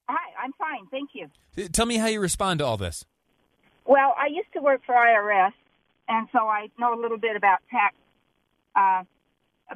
Hi, 0.08 0.32
I'm 0.42 0.52
fine, 0.54 0.87
thank 0.90 1.11
you. 1.14 1.28
Tell 1.70 1.87
me 1.87 1.96
how 1.96 2.08
you 2.08 2.20
respond 2.20 2.58
to 2.58 2.66
all 2.66 2.76
this. 2.76 3.04
Well, 3.85 4.14
I 4.18 4.26
used 4.26 4.52
to 4.54 4.61
work 4.61 4.82
for 4.85 4.94
IRS, 4.94 5.52
and 6.08 6.28
so 6.32 6.40
I 6.40 6.68
know 6.78 6.98
a 6.98 7.00
little 7.00 7.18
bit 7.18 7.37
about 7.37 7.61
tax. 7.70 7.94
Uh, 8.74 9.04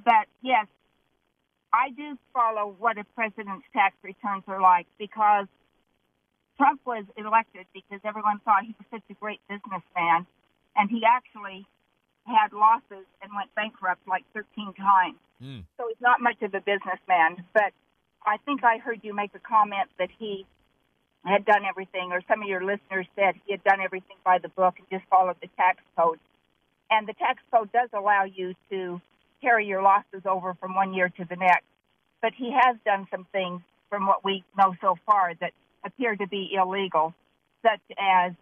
but 0.04 0.26
yes, 0.42 0.66
I 1.72 1.90
do 1.90 2.18
follow 2.32 2.74
what 2.78 2.98
a 2.98 3.04
president's 3.14 3.66
tax 3.72 3.94
returns 4.02 4.44
are 4.46 4.61
like 4.61 4.87
because 4.98 5.46
Trump 6.56 6.80
was 6.87 7.04
elected 7.16 7.66
because 7.74 8.00
everyone 8.04 8.40
thought 8.44 8.62
he 8.62 8.74
was 8.78 8.87
such 8.90 9.02
a 9.11 9.14
great 9.14 9.40
businessman 9.48 10.26
and 10.77 10.91
he 10.91 11.03
actually 11.05 11.67
had 12.27 12.53
losses 12.53 13.07
and 13.23 13.31
went 13.35 13.55
bankrupt 13.55 14.07
like 14.07 14.25
13 14.35 14.75
times. 14.75 15.17
Mm. 15.43 15.65
So 15.77 15.87
he's 15.89 16.01
not 16.01 16.21
much 16.21 16.43
of 16.43 16.55
a 16.55 16.61
businessman. 16.61 17.45
But 17.55 17.73
I 18.25 18.37
think 18.45 18.65
I 18.65 18.79
heard 18.79 19.01
you 19.03 19.15
make 19.15 19.35
a 19.35 19.39
comment 19.39 19.89
that 19.99 20.11
he 20.19 20.47
had 21.25 21.45
done 21.45 21.65
everything, 21.69 22.12
or 22.12 22.21
some 22.29 22.43
of 22.43 22.49
your 22.49 22.65
listeners 22.65 23.07
said 23.17 23.35
he 23.47 23.53
had 23.53 23.65
done 23.65 23.81
everything 23.81 24.17
by 24.25 24.39
the 24.39 24.49
book 24.49 24.75
and 24.79 24.87
just 24.91 25.09
followed 25.11 25.37
the 25.41 25.49
tax 25.57 25.79
code. 25.97 26.19
And 26.91 27.09
the 27.09 27.15
tax 27.15 27.41
code 27.53 27.73
does 27.73 27.89
allow 27.93 28.25
you 28.25 28.55
to 28.71 29.01
carry 29.43 29.67
your 29.67 29.83
losses 29.83 30.23
over 30.25 30.55
from 30.55 30.75
one 30.75 30.95
year 30.95 31.09
to 31.09 31.25
the 31.25 31.37
next. 31.37 31.65
But 32.23 32.33
he 32.35 32.53
has 32.53 32.77
done 32.85 33.07
some 33.11 33.27
things, 33.33 33.61
from 33.91 34.07
what 34.07 34.25
we 34.25 34.45
know 34.57 34.75
so 34.81 34.97
far, 35.05 35.35
that 35.41 35.53
appear 35.85 36.17
to 36.17 36.27
be 36.27 36.51
illegal, 36.55 37.15
such 37.62 37.81
as 37.99 38.33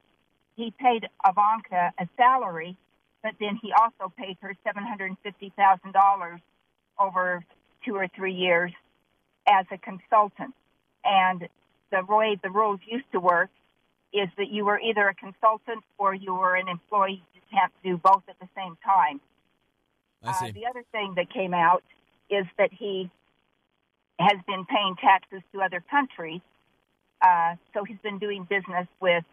he 0.56 0.72
paid 0.78 1.08
Ivanka 1.26 1.92
a 1.98 2.08
salary, 2.16 2.76
but 3.22 3.32
then 3.40 3.58
he 3.60 3.72
also 3.72 4.12
paid 4.16 4.36
her 4.40 4.54
$750,000 4.66 6.40
over 6.98 7.44
two 7.84 7.96
or 7.96 8.08
three 8.08 8.34
years 8.34 8.72
as 9.46 9.66
a 9.70 9.78
consultant. 9.78 10.54
And 11.04 11.48
the 11.90 12.04
way 12.08 12.38
the 12.42 12.50
rules 12.50 12.80
used 12.86 13.10
to 13.12 13.20
work 13.20 13.50
is 14.12 14.28
that 14.38 14.48
you 14.48 14.64
were 14.64 14.80
either 14.80 15.08
a 15.08 15.14
consultant 15.14 15.82
or 15.98 16.14
you 16.14 16.34
were 16.34 16.54
an 16.54 16.68
employee. 16.68 17.22
You 17.34 17.40
can't 17.50 17.72
do 17.82 17.96
both 17.96 18.22
at 18.28 18.38
the 18.40 18.48
same 18.56 18.76
time. 18.84 19.20
I 20.22 20.32
see. 20.32 20.48
Uh, 20.48 20.52
the 20.52 20.66
other 20.66 20.84
thing 20.92 21.14
that 21.16 21.32
came 21.32 21.52
out 21.52 21.82
is 22.30 22.46
that 22.58 22.72
he 22.72 23.10
has 24.18 24.38
been 24.46 24.64
paying 24.64 24.94
taxes 25.00 25.42
to 25.52 25.60
other 25.60 25.82
countries. 25.90 26.40
Uh, 27.20 27.56
so 27.72 27.84
he's 27.84 27.98
been 28.02 28.18
doing 28.18 28.44
business 28.44 28.86
with 29.00 29.24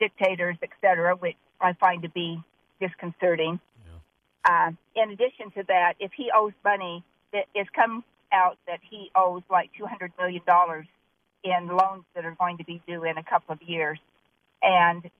dictators, 0.00 0.56
etc., 0.62 1.16
which 1.16 1.36
I 1.60 1.72
find 1.74 2.02
to 2.02 2.08
be 2.08 2.42
disconcerting. 2.80 3.60
Yeah. 3.84 4.68
Uh, 4.68 5.02
in 5.02 5.10
addition 5.10 5.50
to 5.56 5.64
that, 5.68 5.94
if 5.98 6.12
he 6.16 6.30
owes 6.34 6.52
money, 6.64 7.04
it's 7.32 7.70
come 7.70 8.04
out 8.32 8.58
that 8.66 8.80
he 8.88 9.10
owes 9.14 9.42
like 9.50 9.70
two 9.76 9.86
hundred 9.86 10.12
million 10.18 10.42
dollars 10.46 10.86
in 11.44 11.68
loans 11.68 12.04
that 12.14 12.24
are 12.24 12.34
going 12.38 12.58
to 12.58 12.64
be 12.64 12.82
due 12.86 13.04
in 13.04 13.16
a 13.16 13.22
couple 13.22 13.52
of 13.52 13.62
years, 13.62 13.98
and 14.62 15.10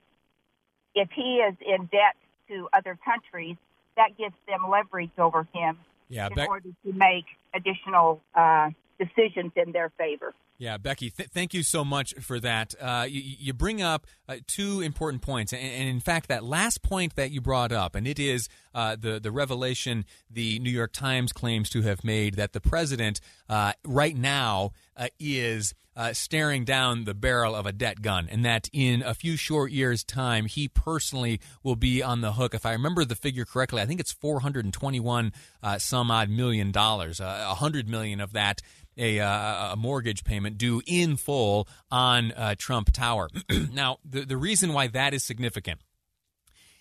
if 0.95 1.09
he 1.15 1.37
is 1.37 1.55
in 1.61 1.87
debt 1.87 2.17
to 2.49 2.69
other 2.73 2.99
countries, 3.05 3.57
that 3.97 4.17
gives 4.17 4.35
them 4.47 4.69
leverage 4.71 5.11
over 5.19 5.47
him 5.53 5.79
yeah, 6.09 6.29
in 6.29 6.39
order 6.47 6.71
to 6.85 6.93
make 6.93 7.27
additional 7.55 8.21
uh, 8.35 8.71
decisions 8.99 9.53
in 9.57 9.73
their 9.73 9.91
favor. 9.99 10.35
Yeah, 10.59 10.77
Becky, 10.77 11.11
th- 11.11 11.29
thank 11.29 11.55
you 11.55 11.63
so 11.63 11.85
much 11.85 12.15
for 12.15 12.41
that. 12.41 12.75
Uh, 12.81 13.07
you, 13.09 13.23
you, 13.39 13.53
bring 13.53 13.81
up 13.81 14.09
uh, 14.29 14.37
two 14.49 14.81
important 14.81 15.23
points, 15.23 15.53
and, 15.53 15.63
and, 15.63 15.89
in 15.89 16.01
fact, 16.01 16.29
that 16.29 16.43
last 16.43 16.83
point 16.83 17.15
that 17.15 17.31
you 17.31 17.41
brought 17.41 17.71
up, 17.71 17.95
and 17.95 18.09
it 18.09 18.19
is 18.19 18.49
uh, 18.75 18.97
the 18.99 19.21
the 19.21 19.31
revelation 19.31 20.05
the 20.29 20.59
New 20.59 20.71
York 20.71 20.93
Times 20.93 21.33
claims 21.33 21.71
to 21.71 21.83
have 21.83 22.03
made 22.03 22.35
that 22.35 22.55
the 22.55 22.61
president 22.61 23.21
uh, 23.49 23.73
right 23.85 24.17
now 24.17 24.73
uh, 24.99 25.09
is 25.19 25.75
uh, 25.97 26.13
staring 26.13 26.65
down 26.65 27.05
the 27.05 27.15
barrel 27.15 27.55
of 27.55 27.65
a 27.65 27.73
debt 27.73 28.03
gun, 28.03 28.29
and 28.31 28.45
that 28.45 28.69
in 28.73 29.03
a 29.03 29.15
few 29.15 29.37
short 29.37 29.73
years' 29.73 30.05
time, 30.05 30.47
he 30.47 30.69
personally 30.69 31.41
will 31.63 31.77
be 31.77 32.03
on 32.03 32.21
the 32.21 32.33
hook. 32.33 32.55
If 32.55 32.67
I 32.67 32.73
remember 32.73 33.05
the 33.05 33.15
figure 33.15 33.45
correctly, 33.45 33.81
I 33.81 33.87
think 33.87 34.01
it's 34.01 34.13
four 34.13 34.41
hundred 34.41 34.65
and 34.65 34.75
twenty-one 34.75 35.33
some 35.79 36.11
odd 36.11 36.29
million 36.29 36.71
dollars. 36.71 37.21
A 37.21 37.55
hundred 37.55 37.89
million 37.89 38.21
of 38.21 38.33
that 38.33 38.61
a, 38.99 39.21
uh, 39.21 39.73
a 39.73 39.77
mortgage 39.77 40.25
payment 40.25 40.59
due 40.59 40.83
in 40.87 41.17
full 41.17 41.69
on 41.91 42.33
uh, 42.33 42.55
Trump 42.59 42.93
Tower. 42.93 43.29
now, 43.73 43.99
the, 44.05 44.25
the 44.25 44.37
reason 44.37 44.73
why 44.73 44.89
that 44.89 45.15
is 45.15 45.25
significant 45.25 45.81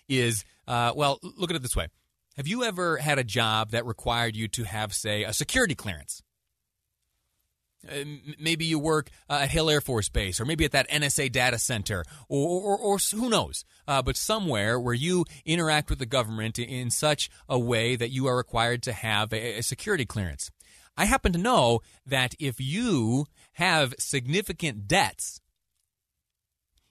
is, 0.08 0.44
uh, 0.66 0.92
well, 0.94 1.20
look 1.22 1.50
at 1.50 1.56
it 1.56 1.62
this 1.62 1.76
way. 1.76 1.86
Have 2.36 2.46
you 2.46 2.64
ever 2.64 2.98
had 2.98 3.18
a 3.18 3.24
job 3.24 3.70
that 3.70 3.86
required 3.86 4.36
you 4.36 4.48
to 4.48 4.64
have, 4.64 4.92
say, 4.92 5.24
a 5.24 5.32
security 5.32 5.74
clearance? 5.74 6.22
Uh, 7.86 8.04
maybe 8.40 8.64
you 8.64 8.78
work 8.78 9.10
uh, 9.30 9.40
at 9.42 9.50
Hill 9.50 9.70
Air 9.70 9.80
Force 9.80 10.08
Base, 10.08 10.40
or 10.40 10.44
maybe 10.44 10.64
at 10.64 10.72
that 10.72 10.88
NSA 10.90 11.30
data 11.30 11.58
center, 11.58 12.04
or, 12.28 12.76
or, 12.76 12.78
or 12.78 12.98
who 12.98 13.28
knows, 13.28 13.64
uh, 13.86 14.02
but 14.02 14.16
somewhere 14.16 14.80
where 14.80 14.94
you 14.94 15.24
interact 15.44 15.88
with 15.88 16.00
the 16.00 16.06
government 16.06 16.58
in 16.58 16.90
such 16.90 17.30
a 17.48 17.58
way 17.58 17.94
that 17.94 18.10
you 18.10 18.26
are 18.26 18.36
required 18.36 18.82
to 18.82 18.92
have 18.92 19.32
a, 19.32 19.58
a 19.58 19.62
security 19.62 20.04
clearance. 20.04 20.50
I 20.96 21.04
happen 21.04 21.32
to 21.32 21.38
know 21.38 21.80
that 22.06 22.34
if 22.40 22.60
you 22.60 23.26
have 23.52 23.94
significant 23.98 24.88
debts, 24.88 25.40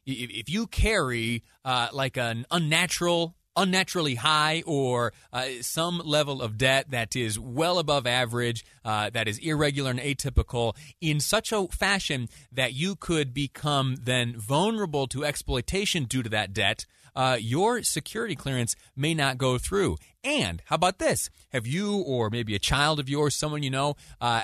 if 0.06 0.50
you 0.50 0.68
carry 0.68 1.44
uh, 1.66 1.90
like 1.92 2.16
an 2.16 2.46
unnatural 2.50 3.36
unnaturally 3.58 4.16
high 4.16 4.64
or 4.66 5.12
uh, 5.34 5.48
some 5.62 6.02
level 6.06 6.42
of 6.42 6.58
debt 6.58 6.92
that 6.92 7.16
is 7.16 7.38
well 7.38 7.80
above 7.80 8.08
average, 8.08 8.64
uh, 8.86 9.10
that 9.10 9.28
is 9.28 9.40
irregular 9.40 9.92
and 9.92 10.00
atypical, 10.00 10.76
in 11.02 11.20
such 11.20 11.52
a 11.52 11.68
fashion 11.68 12.30
that 12.52 12.74
you 12.74 12.96
could 12.96 13.34
become 13.34 13.96
then 14.02 14.38
vulnerable 14.38 15.08
to 15.08 15.26
exploitation 15.26 16.06
due 16.06 16.24
to 16.24 16.30
that 16.30 16.54
debt, 16.54 16.86
uh, 17.16 17.36
your 17.40 17.82
security 17.82 18.36
clearance 18.36 18.76
may 18.96 19.14
not 19.14 19.40
go 19.40 19.58
through. 19.58 19.98
And 20.24 20.62
how 20.66 20.76
about 20.76 21.00
this? 21.00 21.30
Have 21.50 21.66
you 21.66 21.98
or 21.98 22.30
maybe 22.30 22.54
a 22.54 22.60
child 22.60 23.00
of 23.00 23.10
yours, 23.10 23.36
someone 23.36 23.64
you 23.64 23.72
know, 23.72 23.96
uh, 24.22 24.44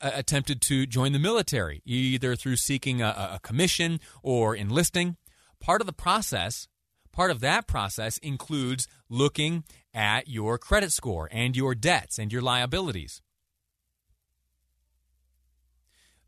attempted 0.00 0.62
to 0.62 0.86
join 0.86 1.12
the 1.12 1.18
military, 1.18 1.82
either 1.84 2.34
through 2.34 2.56
seeking 2.56 3.02
a, 3.02 3.32
a 3.34 3.40
commission 3.42 4.00
or 4.22 4.56
enlisting? 4.56 5.16
Part 5.60 5.82
of 5.82 5.86
the 5.86 5.92
process 5.92 6.68
part 7.16 7.30
of 7.30 7.40
that 7.40 7.66
process 7.66 8.18
includes 8.18 8.86
looking 9.08 9.64
at 9.94 10.28
your 10.28 10.58
credit 10.58 10.92
score 10.92 11.30
and 11.32 11.56
your 11.56 11.74
debts 11.74 12.18
and 12.18 12.30
your 12.30 12.42
liabilities. 12.42 13.22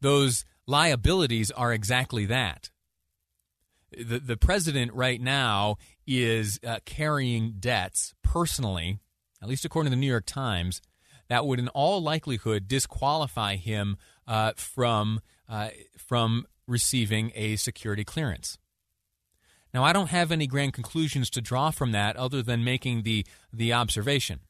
Those 0.00 0.46
liabilities 0.66 1.50
are 1.50 1.74
exactly 1.74 2.24
that. 2.26 2.70
The, 3.92 4.18
the 4.18 4.38
president 4.38 4.94
right 4.94 5.20
now 5.20 5.76
is 6.06 6.58
uh, 6.66 6.78
carrying 6.86 7.56
debts 7.58 8.14
personally, 8.22 8.98
at 9.42 9.48
least 9.48 9.66
according 9.66 9.90
to 9.90 9.96
the 9.96 10.00
New 10.00 10.06
York 10.06 10.26
Times, 10.26 10.80
that 11.28 11.44
would 11.44 11.58
in 11.58 11.68
all 11.68 12.00
likelihood 12.00 12.66
disqualify 12.66 13.56
him 13.56 13.98
uh, 14.26 14.52
from, 14.56 15.20
uh, 15.50 15.68
from 15.98 16.46
receiving 16.66 17.30
a 17.34 17.56
security 17.56 18.04
clearance. 18.04 18.56
Now, 19.74 19.84
I 19.84 19.92
don't 19.92 20.10
have 20.10 20.32
any 20.32 20.46
grand 20.46 20.72
conclusions 20.72 21.30
to 21.30 21.40
draw 21.40 21.70
from 21.70 21.92
that 21.92 22.16
other 22.16 22.42
than 22.42 22.64
making 22.64 23.02
the, 23.02 23.26
the 23.52 23.72
observation. 23.72 24.40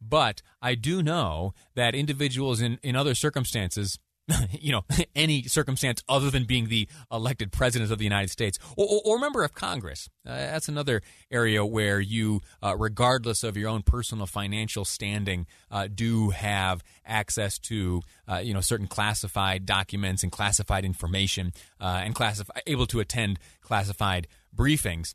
But 0.00 0.42
I 0.60 0.74
do 0.74 1.02
know 1.02 1.54
that 1.74 1.94
individuals 1.94 2.60
in, 2.60 2.78
in 2.82 2.96
other 2.96 3.14
circumstances 3.14 3.98
you 4.50 4.72
know, 4.72 4.84
any 5.16 5.42
circumstance 5.44 6.02
other 6.08 6.30
than 6.30 6.44
being 6.44 6.68
the 6.68 6.88
elected 7.10 7.52
president 7.52 7.90
of 7.90 7.98
the 7.98 8.04
United 8.04 8.30
States 8.30 8.58
or, 8.76 8.86
or, 8.86 9.00
or 9.04 9.18
member 9.18 9.42
of 9.42 9.54
Congress. 9.54 10.08
Uh, 10.26 10.34
that's 10.34 10.68
another 10.68 11.02
area 11.30 11.64
where 11.64 12.00
you, 12.00 12.40
uh, 12.62 12.76
regardless 12.76 13.42
of 13.42 13.56
your 13.56 13.68
own 13.68 13.82
personal 13.82 14.26
financial 14.26 14.84
standing, 14.84 15.46
uh, 15.70 15.88
do 15.92 16.30
have 16.30 16.82
access 17.04 17.58
to, 17.58 18.02
uh, 18.28 18.36
you 18.36 18.54
know, 18.54 18.60
certain 18.60 18.86
classified 18.86 19.66
documents 19.66 20.22
and 20.22 20.30
classified 20.30 20.84
information 20.84 21.52
uh, 21.80 22.00
and 22.04 22.14
classify, 22.14 22.58
able 22.66 22.86
to 22.86 23.00
attend 23.00 23.38
classified 23.60 24.28
briefings. 24.56 25.14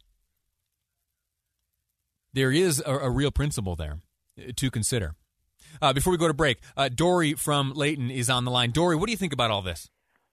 There 2.33 2.51
is 2.51 2.81
a, 2.85 2.97
a 2.97 3.09
real 3.09 3.31
principle 3.31 3.75
there 3.75 3.99
uh, 4.39 4.51
to 4.55 4.71
consider. 4.71 5.15
Uh, 5.81 5.93
before 5.93 6.11
we 6.11 6.17
go 6.17 6.27
to 6.27 6.33
break, 6.33 6.59
uh, 6.75 6.89
Dory 6.89 7.33
from 7.33 7.73
Layton 7.73 8.09
is 8.09 8.29
on 8.29 8.45
the 8.45 8.51
line. 8.51 8.71
Dory, 8.71 8.95
what 8.95 9.07
do 9.07 9.11
you 9.11 9.17
think 9.17 9.33
about 9.33 9.51
all 9.51 9.61
this? 9.61 9.89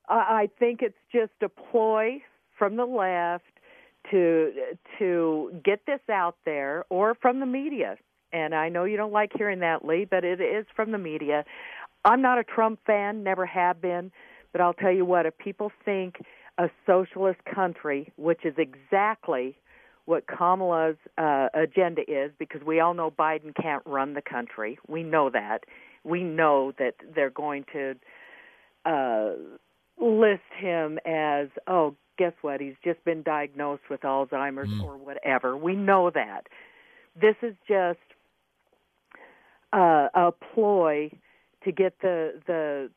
I 0.08 0.50
think 0.58 0.82
it's 0.82 0.98
just 1.10 1.32
a 1.42 1.48
ploy 1.48 2.22
from 2.58 2.76
the 2.76 2.84
left 2.84 3.44
to 4.10 4.52
to 4.98 5.60
get 5.64 5.86
this 5.86 6.00
out 6.12 6.36
there, 6.44 6.84
or 6.90 7.14
from 7.14 7.40
the 7.40 7.46
media. 7.46 7.96
And 8.32 8.54
I 8.54 8.68
know 8.68 8.84
you 8.84 8.96
don't 8.96 9.12
like 9.12 9.32
hearing 9.34 9.60
that, 9.60 9.84
Lee, 9.84 10.04
but 10.04 10.24
it 10.24 10.40
is 10.40 10.66
from 10.76 10.92
the 10.92 10.98
media. 10.98 11.44
I'm 12.04 12.20
not 12.20 12.38
a 12.38 12.44
Trump 12.44 12.80
fan, 12.84 13.22
never 13.22 13.46
have 13.46 13.80
been, 13.80 14.12
but 14.52 14.60
I'll 14.60 14.74
tell 14.74 14.92
you 14.92 15.06
what: 15.06 15.24
if 15.24 15.38
people 15.38 15.72
think 15.84 16.16
a 16.58 16.68
socialist 16.86 17.40
country, 17.52 18.12
which 18.16 18.44
is 18.44 18.54
exactly 18.58 19.56
what 20.06 20.26
Kamala's 20.26 20.96
uh, 21.16 21.48
agenda 21.54 22.02
is 22.06 22.30
because 22.38 22.62
we 22.62 22.80
all 22.80 22.94
know 22.94 23.10
Biden 23.10 23.54
can't 23.54 23.82
run 23.86 24.14
the 24.14 24.22
country. 24.22 24.78
We 24.86 25.02
know 25.02 25.30
that. 25.30 25.60
We 26.04 26.22
know 26.22 26.72
that 26.78 26.94
they're 27.14 27.30
going 27.30 27.64
to 27.72 27.94
uh, 28.84 29.32
list 29.98 30.42
him 30.58 30.98
as, 31.06 31.48
oh, 31.66 31.96
guess 32.18 32.34
what? 32.42 32.60
He's 32.60 32.74
just 32.84 33.02
been 33.04 33.22
diagnosed 33.22 33.84
with 33.88 34.02
Alzheimer's 34.02 34.68
mm. 34.68 34.84
or 34.84 34.98
whatever. 34.98 35.56
We 35.56 35.74
know 35.74 36.10
that. 36.10 36.46
This 37.18 37.36
is 37.42 37.54
just 37.66 37.98
uh, 39.72 40.08
a 40.14 40.32
ploy 40.54 41.10
to 41.64 41.72
get 41.72 41.94
the 42.00 42.40
the 42.46 42.90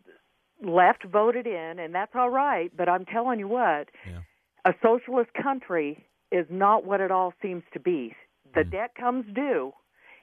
left 0.63 1.03
voted 1.05 1.47
in, 1.47 1.79
and 1.79 1.93
that's 1.93 2.13
all 2.15 2.29
right. 2.29 2.71
But 2.75 2.89
I'm 2.89 3.05
telling 3.05 3.39
you 3.39 3.47
what, 3.47 3.89
yeah. 4.05 4.19
a 4.65 4.73
socialist 4.81 5.31
country 5.33 6.05
is 6.31 6.45
not 6.49 6.85
what 6.85 7.01
it 7.01 7.11
all 7.11 7.33
seems 7.41 7.63
to 7.73 7.79
be. 7.79 8.15
The 8.53 8.61
mm. 8.61 8.71
debt 8.71 8.95
comes 8.95 9.25
due, 9.33 9.73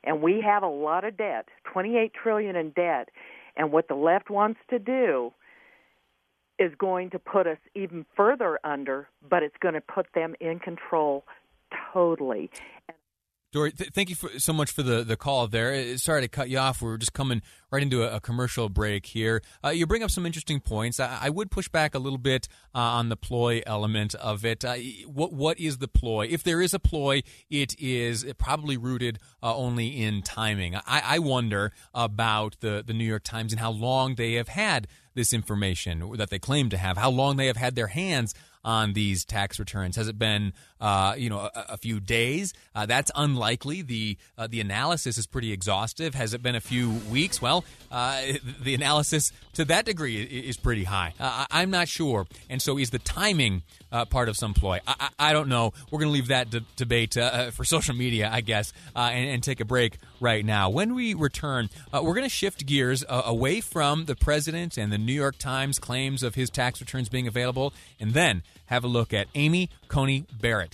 and 0.03 0.23
we 0.23 0.41
have 0.45 0.63
a 0.63 0.69
lot 0.69 1.05
of 1.05 1.17
debt, 1.17 1.49
28 1.73 2.13
trillion 2.15 2.57
in 2.57 2.71
debt, 2.71 3.11
and 3.57 3.73
what 3.73 3.89
the 3.89 3.95
left 3.95 4.31
wants 4.31 4.61
to 4.71 4.79
do 4.79 5.33
is 6.59 6.73
going 6.79 7.11
to 7.11 7.19
put 7.19 7.47
us 7.47 7.59
even 7.75 8.07
further 8.17 8.59
under, 8.63 9.09
but 9.29 9.43
it's 9.43 9.57
going 9.61 9.75
to 9.75 9.81
put 9.81 10.07
them 10.15 10.35
in 10.41 10.59
control 10.61 11.25
totally. 11.93 12.51
Dory, 13.55 13.71
th- 13.71 13.91
thank 13.91 14.09
you 14.09 14.17
for, 14.17 14.37
so 14.41 14.53
much 14.53 14.73
for 14.73 14.83
the, 14.83 15.05
the 15.05 15.17
call 15.17 15.47
there. 15.47 15.97
Sorry 15.97 16.23
to 16.23 16.27
cut 16.27 16.51
you 16.51 16.59
off. 16.59 16.83
We 16.83 16.91
are 16.91 16.99
just 16.99 17.13
coming 17.13 17.41
right 17.71 17.85
into 17.85 18.03
a, 18.03 18.17
a 18.17 18.21
commercial 18.21 18.69
break 18.69 19.07
here. 19.07 19.43
Uh, 19.65 19.69
you 19.69 19.87
bring 19.87 20.03
up 20.03 20.11
some 20.11 20.27
interesting 20.27 20.59
points. 20.59 20.99
I, 20.99 21.19
I 21.23 21.31
would 21.31 21.53
push 21.53 21.69
back 21.69 21.95
a 21.95 22.01
little 22.01 22.19
bit 22.19 22.49
uh, 22.75 22.79
on 22.79 23.11
the 23.11 23.17
ploy 23.17 23.63
element 23.65 24.17
of 24.17 24.45
it. 24.45 24.65
Uh, 24.65 24.75
what 25.07 25.33
what 25.33 25.61
is 25.61 25.79
the 25.79 25.87
ploy? 25.87 26.27
If 26.29 26.43
there 26.43 26.61
is 26.61 26.75
a 26.75 26.81
ploy, 26.81 27.23
it 27.49 27.81
is 27.81 28.27
probably 28.39 28.77
rooted 28.77 29.21
uh, 29.41 29.55
only 29.55 30.03
in 30.03 30.23
timing. 30.23 30.75
I, 30.75 31.03
I 31.05 31.19
wonder 31.21 31.71
about 31.95 32.57
the, 32.59 32.83
the 32.85 32.93
New 32.93 33.05
York 33.05 33.23
Times 33.23 33.53
and 33.53 33.61
how 33.61 33.71
long 33.71 34.17
they 34.17 34.33
have 34.33 34.49
had 34.49 34.89
this 35.15 35.33
information 35.33 36.17
that 36.17 36.31
they 36.31 36.41
claim 36.41 36.71
to 36.71 36.77
have, 36.77 36.97
how 36.97 37.11
long 37.11 37.37
they 37.37 37.47
have 37.47 37.57
had 37.57 37.77
their 37.77 37.87
hands 37.87 38.35
on 38.65 38.95
these 38.95 39.25
tax 39.25 39.59
returns? 39.61 39.95
Has 39.95 40.09
it 40.09 40.19
been 40.19 40.53
uh, 40.85 41.15
you 41.17 41.31
know 41.31 41.39
a, 41.39 41.51
a 41.71 41.77
few 41.79 41.99
days? 41.99 42.53
Uh, 42.75 42.85
that's 42.85 43.11
unlikely. 43.17 43.81
the 43.81 44.19
uh, 44.37 44.47
The 44.47 44.61
analysis 44.61 45.17
is 45.17 45.27
pretty 45.27 45.51
exhaustive. 45.51 46.15
Has 46.15 46.35
it 46.35 46.43
been 46.43 46.55
a 46.55 46.61
few 46.61 46.91
weeks? 47.11 47.41
Well, 47.41 47.65
uh, 47.91 48.21
the 48.63 48.75
analysis 48.75 49.33
to 49.55 49.65
that 49.65 49.87
degree 49.87 50.23
is 50.23 50.59
pretty 50.59 50.85
high. 50.85 51.15
Uh, 51.19 51.47
I'm 51.51 51.71
not 51.71 51.89
sure, 51.89 52.27
and 52.51 52.61
so 52.61 52.79
is 52.79 52.91
the 52.91 52.99
timing 52.99 53.63
uh, 53.91 54.05
part 54.05 54.29
of 54.29 54.37
some 54.37 54.53
ploy. 54.53 54.81
I, 54.87 54.95
I, 55.01 55.31
I 55.31 55.33
don't 55.33 55.49
know. 55.49 55.73
We're 55.91 56.01
going 56.01 56.11
to 56.11 56.15
leave 56.15 56.29
that 56.29 56.51
de- 56.51 56.65
debate 56.77 57.15
for 57.53 57.65
social 57.65 57.95
media, 57.95 58.29
I 58.31 58.43
guess, 58.43 58.75
and, 58.95 59.29
and, 59.29 59.43
take 59.45 59.61
a 59.61 59.65
break 59.65 59.99
right 60.21 60.45
now. 60.45 60.71
When 60.71 60.95
we 60.95 61.15
return, 61.15 61.71
we're 61.93 62.15
going 62.15 62.23
to 62.23 62.29
shift 62.29 62.67
gears 62.67 63.05
away 63.09 63.61
from 63.61 64.07
the 64.07 64.17
president 64.17 64.77
and 64.77 64.93
the 64.93 64.99
New 64.99 65.13
York 65.13 65.39
Times 65.39 65.79
claims 65.79 66.23
of 66.23 66.35
his 66.35 66.51
tax 66.51 66.81
returns 66.81 67.09
being 67.09 67.27
available, 67.27 67.73
and 68.01 68.13
then 68.13 68.43
have 68.67 68.85
a 68.85 68.89
look 68.89 69.13
at 69.13 69.29
Amy 69.35 69.71
Coney 69.89 70.27
Barrett, 70.41 70.74